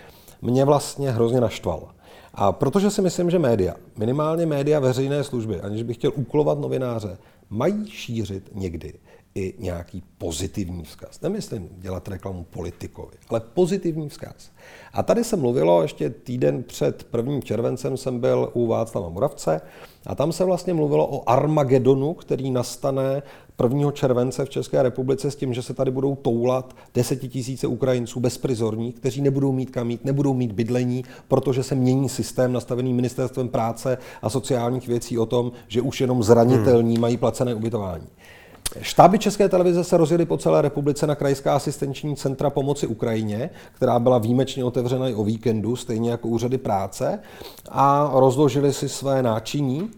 mě 0.41 0.65
vlastně 0.65 1.11
hrozně 1.11 1.41
naštval. 1.41 1.89
A 2.33 2.51
protože 2.51 2.89
si 2.91 3.01
myslím, 3.01 3.29
že 3.29 3.39
média, 3.39 3.75
minimálně 3.97 4.45
média 4.45 4.79
veřejné 4.79 5.23
služby, 5.23 5.61
aniž 5.61 5.83
bych 5.83 5.97
chtěl 5.97 6.11
úkolovat 6.15 6.59
novináře, 6.59 7.17
mají 7.49 7.85
šířit 7.89 8.49
někdy 8.53 8.93
i 9.35 9.53
nějaký 9.59 10.03
pozitivní 10.17 10.83
vzkaz. 10.83 11.21
Nemyslím 11.21 11.69
dělat 11.77 12.07
reklamu 12.07 12.43
politikovi, 12.43 13.17
ale 13.29 13.39
pozitivní 13.39 14.09
vzkaz. 14.09 14.51
A 14.93 15.03
tady 15.03 15.23
se 15.23 15.35
mluvilo, 15.35 15.81
ještě 15.81 16.09
týden 16.09 16.63
před 16.63 17.03
prvním 17.03 17.43
červencem 17.43 17.97
jsem 17.97 18.19
byl 18.19 18.49
u 18.53 18.67
Václava 18.67 19.09
Muravce 19.09 19.61
a 20.05 20.15
tam 20.15 20.31
se 20.31 20.45
vlastně 20.45 20.73
mluvilo 20.73 21.07
o 21.07 21.29
Armagedonu, 21.29 22.13
který 22.13 22.51
nastane 22.51 23.23
1. 23.63 23.91
července 23.91 24.45
v 24.45 24.49
České 24.49 24.83
republice 24.83 25.31
s 25.31 25.35
tím, 25.35 25.53
že 25.53 25.61
se 25.61 25.73
tady 25.73 25.91
budou 25.91 26.15
toulat 26.15 26.75
desetitisíce 26.93 27.67
Ukrajinců 27.67 28.19
bezprizorní, 28.19 28.93
kteří 28.93 29.21
nebudou 29.21 29.51
mít 29.51 29.69
kam 29.69 29.87
mít, 29.87 30.05
nebudou 30.05 30.33
mít 30.33 30.51
bydlení, 30.51 31.03
protože 31.27 31.63
se 31.63 31.75
mění 31.75 32.09
systém 32.09 32.53
nastavený 32.53 32.93
ministerstvem 32.93 33.49
práce 33.49 33.97
a 34.21 34.29
sociálních 34.29 34.87
věcí 34.87 35.17
o 35.17 35.25
tom, 35.25 35.51
že 35.67 35.81
už 35.81 36.01
jenom 36.01 36.23
zranitelní 36.23 36.93
hmm. 36.93 37.01
mají 37.01 37.17
placené 37.17 37.53
ubytování. 37.53 38.07
Štáby 38.81 39.19
České 39.19 39.49
televize 39.49 39.83
se 39.83 39.97
rozjeli 39.97 40.25
po 40.25 40.37
celé 40.37 40.61
republice 40.61 41.07
na 41.07 41.15
krajská 41.15 41.55
asistenční 41.55 42.15
centra 42.15 42.49
pomoci 42.49 42.87
Ukrajině, 42.87 43.49
která 43.73 43.99
byla 43.99 44.17
výjimečně 44.17 44.63
otevřena 44.63 45.09
i 45.09 45.13
o 45.13 45.23
víkendu, 45.23 45.75
stejně 45.75 46.11
jako 46.11 46.27
úřady 46.27 46.57
práce, 46.57 47.19
a 47.69 48.11
rozložili 48.13 48.73
si 48.73 48.89
své 48.89 49.23
náčiní. 49.23 49.91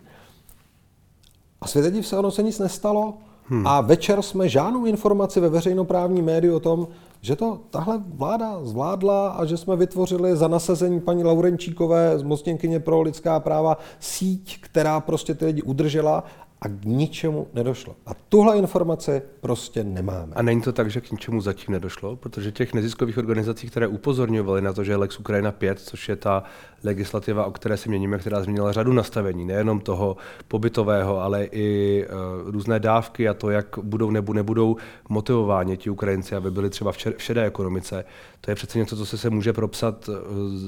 A 1.61 1.67
světe 1.67 1.91
div 1.91 2.07
se, 2.07 2.17
ono 2.17 2.31
se 2.31 2.43
nic 2.43 2.59
nestalo. 2.59 3.13
Hmm. 3.47 3.67
A 3.67 3.81
večer 3.81 4.21
jsme 4.21 4.49
žádnou 4.49 4.85
informaci 4.85 5.39
ve 5.39 5.49
veřejnoprávním 5.49 6.25
médiu 6.25 6.55
o 6.55 6.59
tom, 6.59 6.87
že 7.21 7.35
to 7.35 7.59
tahle 7.69 8.03
vláda 8.07 8.59
zvládla 8.63 9.29
a 9.29 9.45
že 9.45 9.57
jsme 9.57 9.75
vytvořili 9.75 10.35
za 10.35 10.47
nasazení 10.47 11.01
paní 11.01 11.23
Laurenčíkové, 11.23 12.19
zmocněnkyně 12.19 12.79
pro 12.79 13.01
lidská 13.01 13.39
práva, 13.39 13.77
síť, 13.99 14.61
která 14.61 14.99
prostě 14.99 15.33
ty 15.33 15.45
lidi 15.45 15.61
udržela 15.61 16.23
a 16.65 16.67
k 16.67 16.85
ničemu 16.85 17.47
nedošlo. 17.53 17.95
A 18.05 18.11
tuhle 18.29 18.57
informace 18.57 19.21
prostě 19.41 19.83
nemáme. 19.83 20.33
A 20.35 20.41
není 20.41 20.61
to 20.61 20.73
tak, 20.73 20.91
že 20.91 21.01
k 21.01 21.11
ničemu 21.11 21.41
zatím 21.41 21.71
nedošlo? 21.71 22.15
Protože 22.15 22.51
těch 22.51 22.73
neziskových 22.73 23.17
organizací, 23.17 23.67
které 23.67 23.87
upozorňovaly 23.87 24.61
na 24.61 24.73
to, 24.73 24.83
že 24.83 24.95
Lex 24.95 25.19
Ukrajina 25.19 25.51
5, 25.51 25.79
což 25.79 26.09
je 26.09 26.15
ta 26.15 26.43
legislativa, 26.83 27.45
o 27.45 27.51
které 27.51 27.77
se 27.77 27.89
měníme, 27.89 28.17
která 28.17 28.43
změnila 28.43 28.71
řadu 28.71 28.93
nastavení, 28.93 29.45
nejenom 29.45 29.79
toho 29.79 30.17
pobytového, 30.47 31.21
ale 31.21 31.45
i 31.45 32.05
uh, 32.05 32.51
různé 32.51 32.79
dávky 32.79 33.29
a 33.29 33.33
to, 33.33 33.49
jak 33.49 33.79
budou 33.81 34.11
nebo 34.11 34.33
nebudou 34.33 34.75
motivováni 35.09 35.77
ti 35.77 35.89
Ukrajinci, 35.89 36.35
aby 36.35 36.51
byli 36.51 36.69
třeba 36.69 36.91
v 36.91 36.97
šedé 37.17 37.45
ekonomice. 37.45 38.05
To 38.41 38.51
je 38.51 38.55
přece 38.55 38.77
něco, 38.79 38.97
co 38.97 39.05
se, 39.05 39.17
se 39.17 39.29
může 39.29 39.53
propsat 39.53 40.09
uh, 40.09 40.15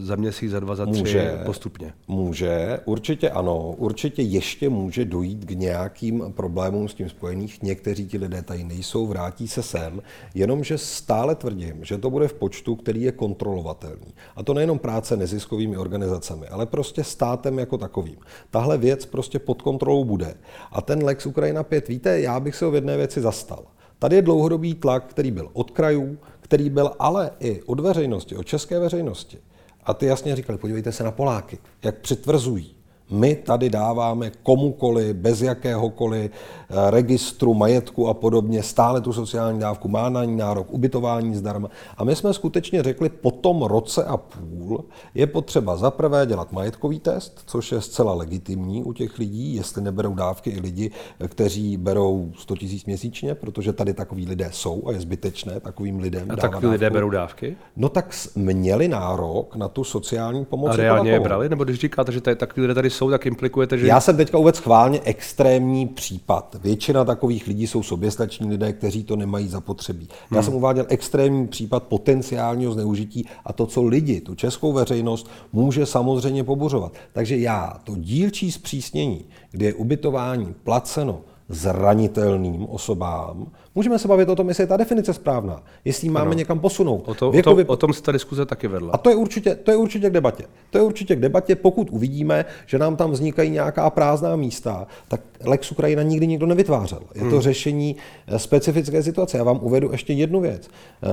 za 0.03 0.15
měsíc, 0.15 0.51
za 0.51 0.59
dva, 0.59 0.75
za 0.75 0.85
tři 0.85 0.99
může, 0.99 1.39
postupně. 1.45 1.93
Může, 2.07 2.79
určitě 2.85 3.29
ano. 3.29 3.71
Určitě 3.77 4.21
ještě 4.21 4.69
může 4.69 5.05
dojít 5.05 5.45
k 5.45 5.51
nějakým 5.87 6.33
problémům 6.33 6.89
s 6.89 6.93
tím 6.93 7.09
spojených. 7.09 7.61
Někteří 7.61 8.07
ti 8.07 8.17
lidé 8.17 8.41
tady 8.41 8.63
nejsou, 8.63 9.07
vrátí 9.07 9.47
se 9.47 9.63
sem, 9.63 10.01
jenomže 10.35 10.77
stále 10.77 11.35
tvrdím, 11.35 11.83
že 11.83 11.97
to 11.97 12.09
bude 12.09 12.27
v 12.27 12.33
počtu, 12.33 12.75
který 12.75 13.01
je 13.01 13.11
kontrolovatelný. 13.11 14.13
A 14.35 14.43
to 14.43 14.53
nejenom 14.53 14.79
práce 14.79 15.17
neziskovými 15.17 15.77
organizacemi, 15.77 16.47
ale 16.47 16.65
prostě 16.65 17.03
státem 17.03 17.59
jako 17.59 17.77
takovým. 17.77 18.17
Tahle 18.51 18.77
věc 18.77 19.05
prostě 19.05 19.39
pod 19.39 19.61
kontrolou 19.61 20.03
bude. 20.03 20.35
A 20.71 20.81
ten 20.81 21.03
Lex 21.03 21.25
Ukrajina 21.25 21.63
5, 21.63 21.87
víte, 21.87 22.19
já 22.19 22.39
bych 22.39 22.55
se 22.55 22.65
o 22.65 22.75
jedné 22.75 22.97
věci 22.97 23.21
zastal. 23.21 23.63
Tady 23.99 24.15
je 24.15 24.21
dlouhodobý 24.21 24.75
tlak, 24.75 25.05
který 25.05 25.31
byl 25.31 25.49
od 25.53 25.71
krajů, 25.71 26.17
který 26.41 26.69
byl 26.69 26.91
ale 26.99 27.31
i 27.39 27.61
od 27.61 27.79
veřejnosti, 27.79 28.35
od 28.35 28.47
české 28.47 28.79
veřejnosti. 28.79 29.37
A 29.83 29.93
ty 29.93 30.05
jasně 30.05 30.35
říkali, 30.35 30.59
podívejte 30.59 30.91
se 30.91 31.03
na 31.03 31.11
Poláky, 31.11 31.57
jak 31.83 31.97
přitvrzují, 31.97 32.76
My 33.09 33.35
tady 33.35 33.69
dáváme 33.69 34.31
komukoli, 34.43 35.13
bez 35.13 35.41
jakéhokoliv 35.41 36.31
eh, 36.31 36.91
registru, 36.91 37.53
majetku 37.53 38.07
a 38.07 38.13
podobně, 38.13 38.63
stále 38.63 39.01
tu 39.01 39.13
sociální 39.13 39.59
dávku, 39.59 39.87
má 39.87 40.09
na 40.09 40.23
ní 40.23 40.35
nárok, 40.35 40.67
ubytování 40.73 41.35
zdarma. 41.35 41.69
A 41.97 42.03
my 42.03 42.15
jsme 42.15 42.33
skutečně 42.33 42.83
řekli, 42.83 43.09
po 43.09 43.31
tom 43.31 43.61
roce 43.61 44.03
a 44.03 44.17
půl 44.17 44.83
je 45.15 45.27
potřeba 45.27 45.77
za 45.77 45.91
prvé 45.91 46.25
dělat 46.25 46.51
majetkový 46.51 46.99
test, 46.99 47.43
což 47.45 47.71
je 47.71 47.81
zcela 47.81 48.13
legitimní 48.13 48.83
u 48.83 48.93
těch 48.93 49.17
lidí, 49.17 49.55
jestli 49.55 49.81
neberou 49.81 50.15
dávky 50.15 50.49
i 50.49 50.59
lidi, 50.59 50.91
kteří 51.27 51.77
berou 51.77 52.31
100 52.37 52.53
000 52.61 52.67
měsíčně, 52.85 53.35
protože 53.35 53.73
tady 53.73 53.93
takový 53.93 54.25
lidé 54.25 54.49
jsou 54.51 54.83
a 54.87 54.91
je 54.91 54.99
zbytečné 54.99 55.59
takovým 55.59 55.99
lidem. 55.99 56.31
A 56.31 56.35
takový 56.35 56.67
lidé 56.67 56.89
berou 56.89 57.09
dávky? 57.09 57.57
No 57.75 57.89
tak 57.89 58.15
měli 58.35 58.87
nárok 58.87 59.55
na 59.55 59.67
tu 59.67 59.83
sociální 59.83 60.45
pomoc. 60.45 60.71
A 60.71 60.75
reálně 60.75 61.11
je 61.11 61.19
brali? 61.19 61.49
Nebo 61.49 61.63
když 61.63 61.79
říkáte, 61.79 62.11
že 62.11 62.21
takový 62.21 62.61
lidé 62.61 62.73
tady 62.73 62.89
jsou, 62.97 63.09
tak 63.09 63.25
implikujete, 63.25 63.77
že... 63.77 63.87
Já 63.87 63.99
jsem 63.99 64.17
teďka 64.17 64.37
uvedl 64.37 64.57
schválně 64.57 65.01
extrémní 65.03 65.87
případ. 65.87 66.55
Většina 66.61 67.05
takových 67.05 67.47
lidí 67.47 67.67
jsou 67.67 67.83
soběstační 67.83 68.49
lidé, 68.49 68.73
kteří 68.73 69.03
to 69.03 69.15
nemají 69.15 69.47
zapotřebí. 69.47 70.07
Já 70.31 70.37
hmm. 70.37 70.43
jsem 70.43 70.53
uváděl 70.53 70.85
extrémní 70.89 71.47
případ 71.47 71.83
potenciálního 71.83 72.73
zneužití 72.73 73.25
a 73.45 73.53
to, 73.53 73.65
co 73.65 73.83
lidi, 73.83 74.21
tu 74.21 74.35
českou 74.35 74.73
veřejnost, 74.73 75.29
může 75.53 75.85
samozřejmě 75.85 76.43
pobuřovat. 76.43 76.93
Takže 77.13 77.37
já 77.37 77.79
to 77.83 77.95
dílčí 77.95 78.51
zpřísnění, 78.51 79.25
kde 79.51 79.65
je 79.65 79.73
ubytování 79.73 80.55
placeno 80.63 81.21
zranitelným 81.49 82.65
osobám. 82.69 83.47
Můžeme 83.75 83.99
se 83.99 84.07
bavit 84.07 84.29
o 84.29 84.35
tom, 84.35 84.49
jestli 84.49 84.63
je 84.63 84.67
ta 84.67 84.77
definice 84.77 85.13
správná, 85.13 85.63
jestli 85.85 86.09
máme 86.09 86.25
ano. 86.25 86.33
někam 86.33 86.59
posunout. 86.59 87.07
O, 87.07 87.13
to, 87.13 87.29
o, 87.29 87.41
tom, 87.41 87.63
o 87.67 87.75
tom 87.75 87.93
se 87.93 88.01
ta 88.01 88.11
diskuze 88.11 88.45
taky 88.45 88.67
vedla. 88.67 88.91
A 88.93 88.97
to 88.97 89.09
je, 89.09 89.15
určitě, 89.15 89.55
to 89.55 89.71
je 89.71 89.77
určitě 89.77 90.09
k 90.09 90.13
debatě. 90.13 90.43
To 90.69 90.77
je 90.77 90.81
určitě 90.81 91.15
k 91.15 91.19
debatě, 91.19 91.55
pokud 91.55 91.89
uvidíme, 91.91 92.45
že 92.65 92.79
nám 92.79 92.95
tam 92.95 93.11
vznikají 93.11 93.49
nějaká 93.49 93.89
prázdná 93.89 94.35
místa, 94.35 94.87
tak 95.07 95.21
Lex 95.43 95.71
Ukrajina 95.71 96.03
nikdy 96.03 96.27
nikdo 96.27 96.45
nevytvářel. 96.45 96.99
Je 97.15 97.21
to 97.21 97.27
hmm. 97.27 97.41
řešení 97.41 97.95
eh, 98.27 98.39
specifické 98.39 99.03
situace. 99.03 99.37
Já 99.37 99.43
vám 99.43 99.59
uvedu 99.61 99.91
ještě 99.91 100.13
jednu 100.13 100.39
věc. 100.41 100.67
Eh, 100.67 101.07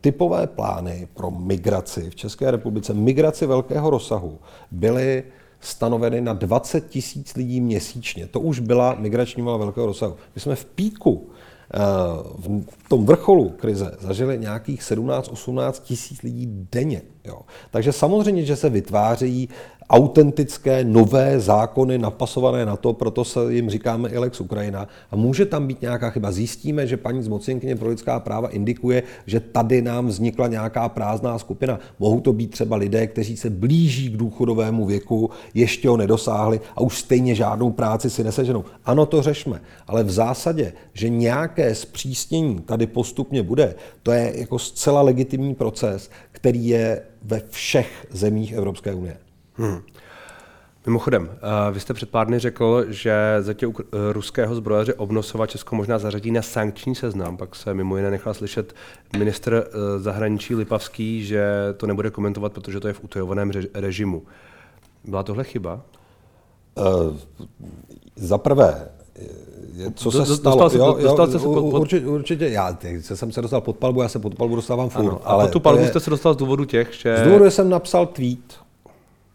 typové 0.00 0.46
plány 0.46 1.08
pro 1.14 1.30
migraci 1.30 2.10
v 2.10 2.14
České 2.14 2.50
republice, 2.50 2.94
migraci 2.94 3.46
velkého 3.46 3.90
rozsahu, 3.90 4.38
byly 4.70 5.22
stanoveny 5.60 6.20
na 6.20 6.32
20 6.32 6.88
tisíc 6.88 7.36
lidí 7.36 7.60
měsíčně. 7.60 8.26
To 8.26 8.40
už 8.40 8.60
byla 8.60 8.94
migrační 8.98 9.42
vlna 9.42 9.56
velkého 9.56 9.86
rozsahu. 9.86 10.16
My 10.34 10.40
jsme 10.40 10.56
v 10.56 10.64
píku, 10.64 11.28
eh, 11.74 11.78
v 12.38 12.88
tom 12.88 13.06
vrcholu 13.06 13.48
krize 13.48 13.96
zažili 14.00 14.38
nějakých 14.38 14.82
17-18 14.82 15.82
tisíc 15.82 16.22
lidí 16.22 16.66
denně. 16.72 17.02
Jo. 17.24 17.40
Takže 17.70 17.92
samozřejmě, 17.92 18.44
že 18.44 18.56
se 18.56 18.70
vytvářejí 18.70 19.48
autentické, 19.90 20.84
nové 20.84 21.40
zákony 21.40 21.98
napasované 21.98 22.66
na 22.66 22.76
to, 22.76 22.92
proto 22.92 23.24
se 23.24 23.54
jim 23.54 23.70
říkáme 23.70 24.08
i 24.08 24.18
Lex 24.18 24.40
Ukrajina. 24.40 24.88
A 25.10 25.16
může 25.16 25.46
tam 25.46 25.66
být 25.66 25.82
nějaká 25.82 26.10
chyba. 26.10 26.32
Zjistíme, 26.32 26.86
že 26.86 26.96
paní 26.96 27.22
zmocněnkyně 27.22 27.76
pro 27.76 27.88
lidská 27.88 28.20
práva 28.20 28.48
indikuje, 28.48 29.02
že 29.26 29.40
tady 29.40 29.82
nám 29.82 30.06
vznikla 30.06 30.46
nějaká 30.46 30.88
prázdná 30.88 31.38
skupina. 31.38 31.80
Mohou 31.98 32.20
to 32.20 32.32
být 32.32 32.50
třeba 32.50 32.76
lidé, 32.76 33.06
kteří 33.06 33.36
se 33.36 33.50
blíží 33.50 34.10
k 34.10 34.16
důchodovému 34.16 34.86
věku, 34.86 35.30
ještě 35.54 35.88
ho 35.88 35.96
nedosáhli 35.96 36.60
a 36.76 36.80
už 36.80 36.98
stejně 36.98 37.34
žádnou 37.34 37.70
práci 37.70 38.10
si 38.10 38.24
neseženou. 38.24 38.64
Ano, 38.84 39.06
to 39.06 39.22
řešme. 39.22 39.60
Ale 39.86 40.04
v 40.04 40.10
zásadě, 40.10 40.72
že 40.92 41.08
nějaké 41.08 41.74
zpřísnění 41.74 42.60
tady 42.60 42.86
postupně 42.86 43.42
bude, 43.42 43.74
to 44.02 44.12
je 44.12 44.32
jako 44.36 44.58
zcela 44.58 45.02
legitimní 45.02 45.54
proces, 45.54 46.10
který 46.32 46.66
je 46.66 47.02
ve 47.22 47.40
všech 47.50 48.06
zemích 48.10 48.52
Evropské 48.52 48.94
unie. 48.94 49.18
Hmm. 49.54 49.80
Mimochodem, 50.86 51.30
eh, 51.32 51.72
vy 51.72 51.80
jste 51.80 51.94
před 51.94 52.10
pár 52.10 52.26
dny 52.26 52.38
řekl, 52.38 52.84
že 52.88 53.14
tě 53.54 53.66
eh, 53.66 54.12
ruského 54.12 54.54
zbrojaře 54.54 54.94
Obnosova 54.94 55.46
Česko 55.46 55.76
možná 55.76 55.98
zařadí 55.98 56.30
na 56.30 56.42
sankční 56.42 56.94
seznam. 56.94 57.36
Pak 57.36 57.54
se 57.54 57.74
mimo 57.74 57.96
jiné 57.96 58.10
nechal 58.10 58.34
slyšet 58.34 58.74
ministr 59.18 59.64
eh, 59.66 59.98
zahraničí 59.98 60.54
Lipavský, 60.54 61.24
že 61.24 61.44
to 61.76 61.86
nebude 61.86 62.10
komentovat, 62.10 62.52
protože 62.52 62.80
to 62.80 62.88
je 62.88 62.94
v 62.94 63.04
utajovaném 63.04 63.50
režimu. 63.74 64.22
Byla 65.04 65.22
tohle 65.22 65.44
chyba? 65.44 65.82
Uh, 66.74 67.16
za 68.16 68.38
prvé, 68.38 68.88
co 69.94 70.10
se 70.10 70.36
stalo? 70.36 70.56
Dostal 70.56 70.70
se, 70.70 70.78
jo, 70.78 70.98
dostal 71.02 71.26
jo, 71.26 71.32
se 71.32 71.38
pod, 71.38 71.70
pod... 71.70 71.80
Určitě, 71.80 72.06
určitě, 72.06 72.48
já 72.48 72.78
jsem 73.00 73.32
se 73.32 73.42
dostal 73.42 73.60
pod 73.60 73.76
palbu, 73.76 74.02
já 74.02 74.08
se 74.08 74.18
pod 74.18 74.34
palbu 74.34 74.56
dostávám 74.56 74.88
furt. 74.88 75.00
Ano, 75.00 75.20
ale 75.24 75.44
pod 75.44 75.52
tu 75.52 75.60
palbu 75.60 75.82
je... 75.82 75.88
jste 75.88 76.00
se 76.00 76.10
dostal 76.10 76.34
z 76.34 76.36
důvodu 76.36 76.64
těch, 76.64 76.94
že... 76.94 77.16
Z 77.16 77.22
důvodu 77.22 77.50
jsem 77.50 77.70
napsal 77.70 78.06
tweet, 78.06 78.52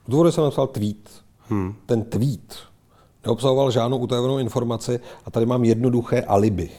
z 0.08 0.10
důvodu 0.10 0.32
jsem 0.32 0.43
napsal 0.43 0.67
tweet. 0.67 1.10
Hmm. 1.50 1.74
Ten 1.86 2.04
tweet 2.04 2.56
neobsahoval 3.26 3.71
žádnou 3.71 3.98
utajovanou 3.98 4.38
informaci 4.38 5.00
a 5.26 5.32
tady 5.32 5.45
mám 5.45 5.63
jednoduché 5.63 6.21
alibi. 6.21 6.69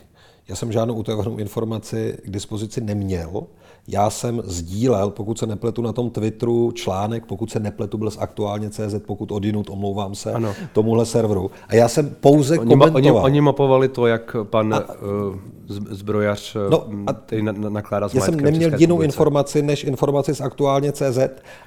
Já 0.48 0.56
jsem 0.56 0.72
žádnou 0.72 0.94
utajovanou 0.94 1.36
informaci 1.36 2.18
k 2.24 2.30
dispozici 2.30 2.80
neměl. 2.80 3.42
Já 3.88 4.10
jsem 4.10 4.42
sdílel, 4.44 5.10
pokud 5.10 5.38
se 5.38 5.46
nepletu 5.46 5.82
na 5.82 5.92
tom 5.92 6.10
Twitteru, 6.10 6.72
článek, 6.72 7.26
pokud 7.26 7.50
se 7.50 7.60
nepletu, 7.60 7.98
byl 7.98 8.10
z 8.10 8.18
aktuálně 8.18 8.70
CZ, 8.70 8.94
pokud 9.06 9.32
odinut, 9.32 9.70
omlouvám 9.70 10.14
se, 10.14 10.32
ano. 10.32 10.54
tomuhle 10.72 11.06
serveru. 11.06 11.50
A 11.68 11.74
já 11.74 11.88
jsem 11.88 12.16
pouze 12.20 12.58
oni, 12.58 12.68
komentoval. 12.68 13.16
Oni, 13.16 13.24
oni 13.24 13.40
mapovali 13.40 13.88
to, 13.88 14.06
jak 14.06 14.36
pan 14.42 14.74
a, 14.74 14.78
uh, 14.78 15.36
zbrojař 15.90 16.56
no, 16.70 16.86
a, 17.06 17.12
na, 17.42 17.52
na, 17.52 17.70
nakládá 17.70 18.08
s 18.08 18.14
Já 18.14 18.20
jsem 18.20 18.40
neměl 18.40 18.70
jinou 18.70 18.78
republice. 18.78 19.04
informaci, 19.04 19.62
než 19.62 19.84
informaci 19.84 20.34
z 20.34 20.40
aktuálně 20.40 20.92
CZ, 20.92 21.18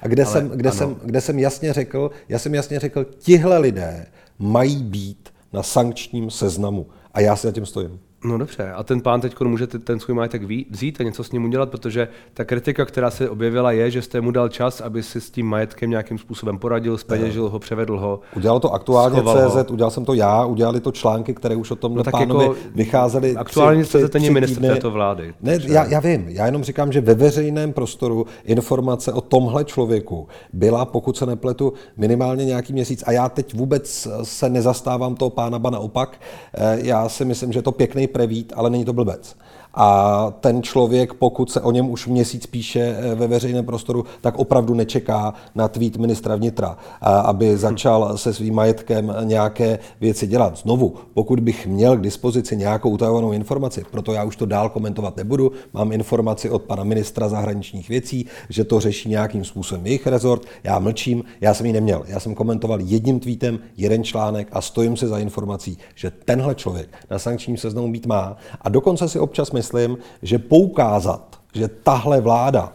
a 0.02 0.08
kde, 0.08 0.24
Ale, 0.24 0.32
jsem, 0.32 0.48
kde, 0.48 0.72
jsem, 0.72 0.96
kde 1.04 1.20
jsem 1.20 1.38
jasně 1.38 1.72
řekl, 1.72 2.10
já 2.28 2.38
jsem 2.38 2.54
jasně 2.54 2.78
řekl, 2.78 3.04
tihle 3.18 3.58
lidé 3.58 4.06
mají 4.38 4.82
být 4.82 5.28
na 5.52 5.62
sankčním 5.62 6.30
seznamu. 6.30 6.86
A 7.14 7.20
já 7.20 7.36
si 7.36 7.46
za 7.46 7.52
tím 7.52 7.66
stojím. 7.66 8.00
No 8.24 8.38
dobře, 8.38 8.72
a 8.72 8.82
ten 8.82 9.00
pán 9.00 9.20
teď 9.20 9.40
může 9.40 9.66
ten 9.66 10.00
svůj 10.00 10.14
majetek 10.14 10.42
vzít 10.70 11.00
a 11.00 11.04
něco 11.04 11.24
s 11.24 11.32
ním 11.32 11.44
udělat, 11.44 11.70
protože 11.70 12.08
ta 12.34 12.44
kritika, 12.44 12.84
která 12.84 13.10
se 13.10 13.30
objevila, 13.30 13.72
je, 13.72 13.90
že 13.90 14.02
jste 14.02 14.20
mu 14.20 14.30
dal 14.30 14.48
čas, 14.48 14.80
aby 14.80 15.02
si 15.02 15.20
s 15.20 15.30
tím 15.30 15.46
majetkem 15.46 15.90
nějakým 15.90 16.18
způsobem 16.18 16.58
poradil, 16.58 16.98
speněžil 16.98 17.48
ho, 17.48 17.58
převedl 17.58 17.98
ho. 17.98 18.20
Udělal 18.36 18.60
to 18.60 18.72
aktuálně 18.72 19.22
CZ, 19.22 19.54
ho. 19.54 19.64
udělal 19.70 19.90
jsem 19.90 20.04
to 20.04 20.14
já, 20.14 20.44
udělali 20.44 20.80
to 20.80 20.92
články, 20.92 21.34
které 21.34 21.56
už 21.56 21.70
o 21.70 21.76
tom 21.76 21.94
no, 21.94 22.04
pánovi 22.04 22.44
jako 22.44 22.56
vycházely. 22.74 23.36
Aktuálně 23.36 23.84
CZ 23.84 24.14
není 24.14 24.30
ministr 24.30 24.60
této 24.60 24.90
vlády. 24.90 25.34
Ne, 25.42 25.58
já, 25.62 25.84
já, 25.84 26.00
vím, 26.00 26.28
já 26.28 26.46
jenom 26.46 26.64
říkám, 26.64 26.92
že 26.92 27.00
ve 27.00 27.14
veřejném 27.14 27.72
prostoru 27.72 28.26
informace 28.44 29.12
o 29.12 29.20
tomhle 29.20 29.64
člověku 29.64 30.28
byla, 30.52 30.84
pokud 30.84 31.16
se 31.16 31.26
nepletu, 31.26 31.72
minimálně 31.96 32.44
nějaký 32.44 32.72
měsíc. 32.72 33.04
A 33.06 33.12
já 33.12 33.28
teď 33.28 33.54
vůbec 33.54 34.08
se 34.22 34.48
nezastávám 34.48 35.14
toho 35.14 35.30
pána, 35.30 35.58
ba 35.58 35.70
naopak. 35.70 36.20
Eh, 36.54 36.78
já 36.82 37.08
si 37.08 37.24
myslím, 37.24 37.52
že 37.52 37.58
je 37.58 37.62
to 37.62 37.72
pěkný 37.72 38.09
prevít, 38.12 38.52
ale 38.56 38.70
není 38.70 38.84
to 38.84 38.92
blbec. 38.92 39.36
A 39.74 40.32
ten 40.40 40.62
člověk, 40.62 41.14
pokud 41.14 41.50
se 41.50 41.60
o 41.60 41.70
něm 41.70 41.90
už 41.90 42.06
měsíc 42.06 42.46
píše 42.46 42.80
eh, 42.80 43.14
ve 43.14 43.26
veřejném 43.26 43.66
prostoru, 43.66 44.04
tak 44.20 44.38
opravdu 44.38 44.74
nečeká 44.74 45.34
na 45.54 45.68
tweet 45.68 45.96
ministra 45.96 46.36
vnitra, 46.36 46.76
aby 47.00 47.56
začal 47.56 48.18
se 48.18 48.34
svým 48.34 48.54
majetkem 48.54 49.14
nějaké 49.24 49.78
věci 50.00 50.26
dělat. 50.26 50.58
Znovu, 50.58 50.94
pokud 51.14 51.40
bych 51.40 51.66
měl 51.66 51.96
k 51.96 52.00
dispozici 52.00 52.56
nějakou 52.56 52.90
utajovanou 52.90 53.32
informaci, 53.32 53.84
proto 53.90 54.12
já 54.12 54.24
už 54.24 54.36
to 54.36 54.46
dál 54.46 54.68
komentovat 54.68 55.16
nebudu, 55.16 55.52
mám 55.72 55.92
informaci 55.92 56.50
od 56.50 56.62
pana 56.62 56.84
ministra 56.84 57.28
zahraničních 57.28 57.88
věcí, 57.88 58.26
že 58.48 58.64
to 58.64 58.80
řeší 58.80 59.08
nějakým 59.08 59.44
způsobem 59.44 59.86
jejich 59.86 60.06
rezort, 60.06 60.46
já 60.64 60.78
mlčím, 60.78 61.24
já 61.40 61.54
jsem 61.54 61.66
ji 61.66 61.72
neměl. 61.72 62.02
Já 62.06 62.20
jsem 62.20 62.34
komentoval 62.34 62.80
jedním 62.80 63.20
tweetem 63.20 63.58
jeden 63.76 64.04
článek 64.04 64.48
a 64.52 64.60
stojím 64.60 64.96
se 64.96 65.08
za 65.08 65.18
informací, 65.18 65.78
že 65.94 66.10
tenhle 66.10 66.54
člověk 66.54 66.88
na 67.10 67.18
sankčním 67.18 67.56
seznamu 67.56 67.92
být 67.92 68.06
má 68.06 68.36
a 68.60 68.68
dokonce 68.68 69.08
si 69.08 69.18
občas 69.18 69.52
myslím, 69.60 69.98
že 70.22 70.38
poukázat, 70.38 71.40
že 71.54 71.68
tahle 71.68 72.20
vláda 72.20 72.72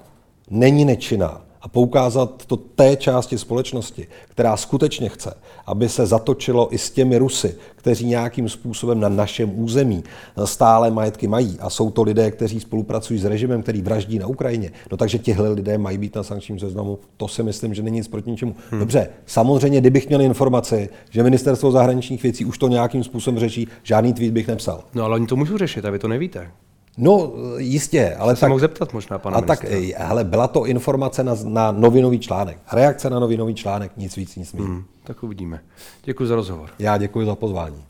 není 0.50 0.86
nečinná 0.86 1.42
a 1.62 1.68
poukázat 1.68 2.46
to 2.46 2.58
té 2.58 2.96
části 2.96 3.38
společnosti, 3.38 4.08
která 4.30 4.58
skutečně 4.58 5.10
chce, 5.10 5.34
aby 5.66 5.90
se 5.90 6.06
zatočilo 6.06 6.74
i 6.74 6.78
s 6.78 6.92
těmi 6.92 7.18
Rusy, 7.18 7.56
kteří 7.76 8.06
nějakým 8.06 8.50
způsobem 8.50 9.00
na 9.00 9.10
našem 9.10 9.60
území 9.60 10.04
stále 10.46 10.92
majetky 10.92 11.28
mají 11.28 11.58
a 11.60 11.70
jsou 11.70 11.92
to 11.92 12.04
lidé, 12.04 12.32
kteří 12.32 12.60
spolupracují 12.60 13.20
s 13.20 13.26
režimem, 13.26 13.62
který 13.62 13.82
vraždí 13.82 14.20
na 14.20 14.28
Ukrajině. 14.28 14.72
No 14.92 14.98
takže 14.98 15.18
těhle 15.18 15.50
lidé 15.50 15.78
mají 15.78 15.98
být 15.98 16.16
na 16.16 16.24
sankčním 16.24 16.60
seznamu. 16.60 17.00
To 17.18 17.28
si 17.28 17.44
myslím, 17.44 17.74
že 17.74 17.82
není 17.82 17.98
nic 17.98 18.08
proti 18.08 18.32
ničemu. 18.32 18.56
Hmm. 18.70 18.80
Dobře, 18.80 19.10
samozřejmě, 19.26 19.82
kdybych 19.82 20.08
měl 20.08 20.22
informaci, 20.22 20.90
že 21.10 21.24
ministerstvo 21.24 21.72
zahraničních 21.72 22.24
věcí 22.24 22.46
už 22.46 22.58
to 22.58 22.68
nějakým 22.68 23.04
způsobem 23.04 23.40
řeší, 23.40 23.68
žádný 23.84 24.14
tweet 24.14 24.34
bych 24.34 24.48
nepsal. 24.48 24.84
No 24.94 25.04
ale 25.04 25.16
oni 25.16 25.28
to 25.28 25.36
můžou 25.36 25.58
řešit 25.58 25.86
a 25.86 25.90
vy 25.90 26.00
to 26.00 26.08
nevíte. 26.08 26.52
No, 26.98 27.32
jistě, 27.58 28.16
ale 28.16 28.34
tak... 28.34 28.40
Se 28.40 28.48
mohl 28.48 28.60
zeptat 28.60 28.94
možná 28.94 29.20
pana 29.20 29.38
A 29.38 29.42
tak, 29.42 29.66
hele, 29.98 30.24
byla 30.24 30.48
to 30.48 30.66
informace 30.66 31.24
na, 31.24 31.36
na 31.44 31.72
novinový 31.72 32.20
článek. 32.20 32.58
Reakce 32.72 33.10
na 33.10 33.20
novinový 33.20 33.56
článek, 33.56 33.92
nic 33.98 34.16
víc, 34.16 34.36
nic 34.36 34.54
méně. 34.54 34.68
Hmm, 34.68 34.84
tak 35.04 35.24
uvidíme. 35.24 35.62
Děkuji 36.04 36.28
za 36.28 36.36
rozhovor. 36.36 36.70
Já 36.80 36.98
děkuji 36.98 37.26
za 37.26 37.36
pozvání. 37.36 37.84